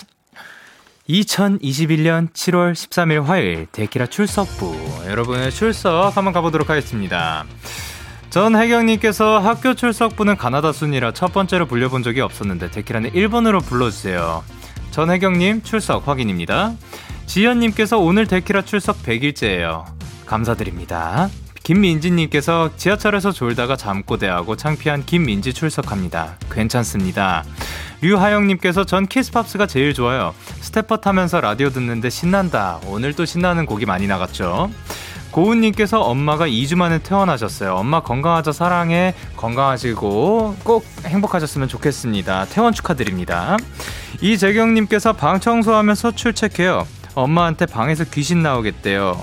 [1.10, 7.46] 2021년 7월 13일 화요일 데키라 출석부 여러분의 출석 한번 가보도록 하겠습니다.
[8.30, 14.44] 전 혜경님께서 학교 출석부는 가나다 순이라 첫 번째로 불려본 적이 없었는데 데키라는 1번으로 불러주세요.
[14.92, 16.74] 전 혜경님 출석 확인입니다.
[17.26, 19.86] 지연님께서 오늘 데키라 출석 100일째예요.
[20.28, 21.30] 감사드립니다.
[21.64, 26.38] 김민지님께서 지하철에서 졸다가 잠꼬대하고 창피한 김민지 출석합니다.
[26.52, 27.44] 괜찮습니다.
[28.02, 30.34] 류하영님께서 전 Kiss Pops가 제일 좋아요.
[30.62, 32.80] 스테퍼 타면서 라디오 듣는데 신난다.
[32.86, 34.72] 오늘 또 신나는 곡이 많이 나갔죠.
[35.32, 37.76] 고은님께서 엄마가 2주 만에 퇴원하셨어요.
[37.76, 42.46] 엄마 건강하자 사랑해 건강하시고 꼭 행복하셨으면 좋겠습니다.
[42.46, 43.58] 퇴원 축하드립니다.
[44.22, 46.88] 이재경님께서 방 청소하면서 출첵해요.
[47.16, 49.22] 엄마한테 방에서 귀신 나오겠대요.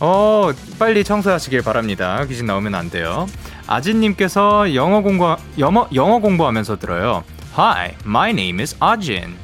[0.00, 2.24] 어, 빨리 청소하시길 바랍니다.
[2.26, 3.26] 귀신 나오면 안 돼요.
[3.66, 7.22] 아진님께서 영어 공부, 영어, 영어 공부하면서 들어요.
[7.56, 9.36] Hi, my name is 아진.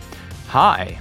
[0.53, 0.97] Hi,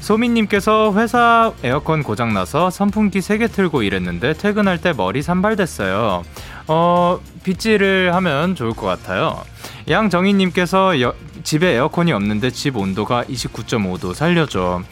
[0.00, 6.24] 소민님께서 회사 에어컨 고장나서 선풍기 3개 틀고 일했는데 퇴근할 때 머리 산발됐어요.
[6.68, 9.42] 어, 빗질을 하면 좋을 것 같아요.
[9.88, 14.82] 양정희님께서 여, 집에 에어컨이 없는데 집 온도가 29.5도 살려줘.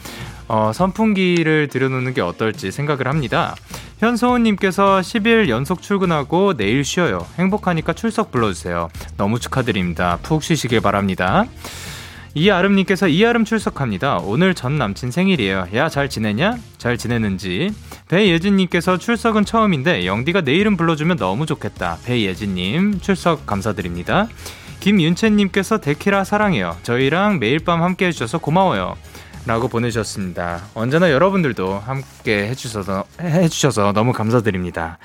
[0.49, 3.55] 어, 선풍기를 들여놓는 게 어떨지 생각을 합니다.
[3.99, 7.25] 현소은님께서 10일 연속 출근하고 내일 쉬어요.
[7.37, 8.89] 행복하니까 출석 불러주세요.
[9.17, 10.19] 너무 축하드립니다.
[10.21, 11.45] 푹 쉬시길 바랍니다.
[12.37, 14.19] 이아름님께서 이아름 출석합니다.
[14.19, 15.69] 오늘 전 남친 생일이에요.
[15.73, 16.57] 야, 잘 지내냐?
[16.77, 17.73] 잘 지내는지.
[18.09, 21.97] 배예진님께서 출석은 처음인데 영디가 내일은 불러주면 너무 좋겠다.
[22.05, 24.27] 배예진님 출석 감사드립니다.
[24.81, 26.77] 김윤채님께서 데키라 사랑해요.
[26.83, 28.95] 저희랑 매일 밤 함께 해주셔서 고마워요.
[29.47, 30.61] 라고 보내주셨습니다.
[30.75, 34.99] 언제나 여러분들도 함께 해주셔서, 해주셔서 너무 감사드립니다.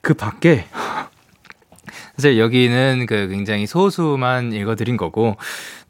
[0.00, 0.66] 그 밖에,
[2.16, 5.36] 사실 여기는 그 굉장히 소수만 읽어드린 거고,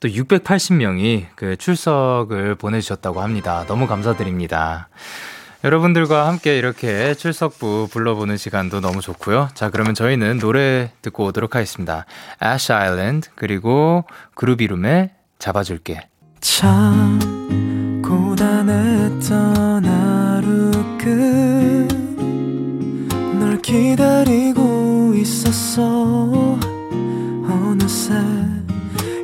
[0.01, 3.65] 또 680명이 그 출석을 보내주셨다고 합니다.
[3.67, 4.89] 너무 감사드립니다.
[5.65, 9.49] 여러분들과 함께 이렇게 출석부 불러보는 시간도 너무 좋고요.
[9.55, 12.07] 자, 그러면 저희는 노래 듣고 오도록 하겠습니다.
[12.43, 16.09] Ash Island 그리고 그루비룸의 잡아줄게.
[16.41, 17.19] 참
[18.05, 20.71] 고단했던 하루
[23.37, 26.59] 끝널 기다리고 있었어
[27.49, 28.15] 어느새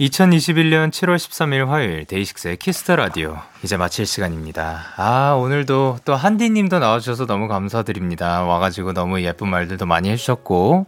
[0.00, 4.82] 2021년 7월 13일 화요일 데이식스의 Kiss the 라디오 이제 마칠 시간입니다.
[4.96, 8.42] 아 오늘도 또 한디 님도 나와주셔서 너무 감사드립니다.
[8.44, 10.86] 와가지고 너무 예쁜 말들도 많이 해주셨고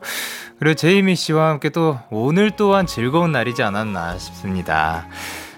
[0.59, 5.07] 그리고 제이미 씨와 함께 또 오늘 또한 즐거운 날이지 않았나 싶습니다.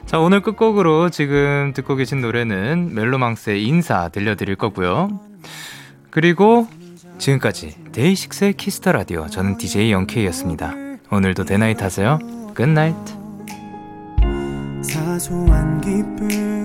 [0.07, 5.21] 자 오늘 끝곡으로 지금 듣고 계신 노래는 멜로망스의 인사 들려드릴 거고요.
[6.11, 6.69] 그리고
[7.19, 10.73] 지금까지 데이식스의 Kiss the 라디오 저는 DJ 영케이였습니다.
[11.11, 12.21] 오늘도 대나잇 하세요.
[12.55, 13.20] Good night.
[14.91, 16.60] 사소한 기쁨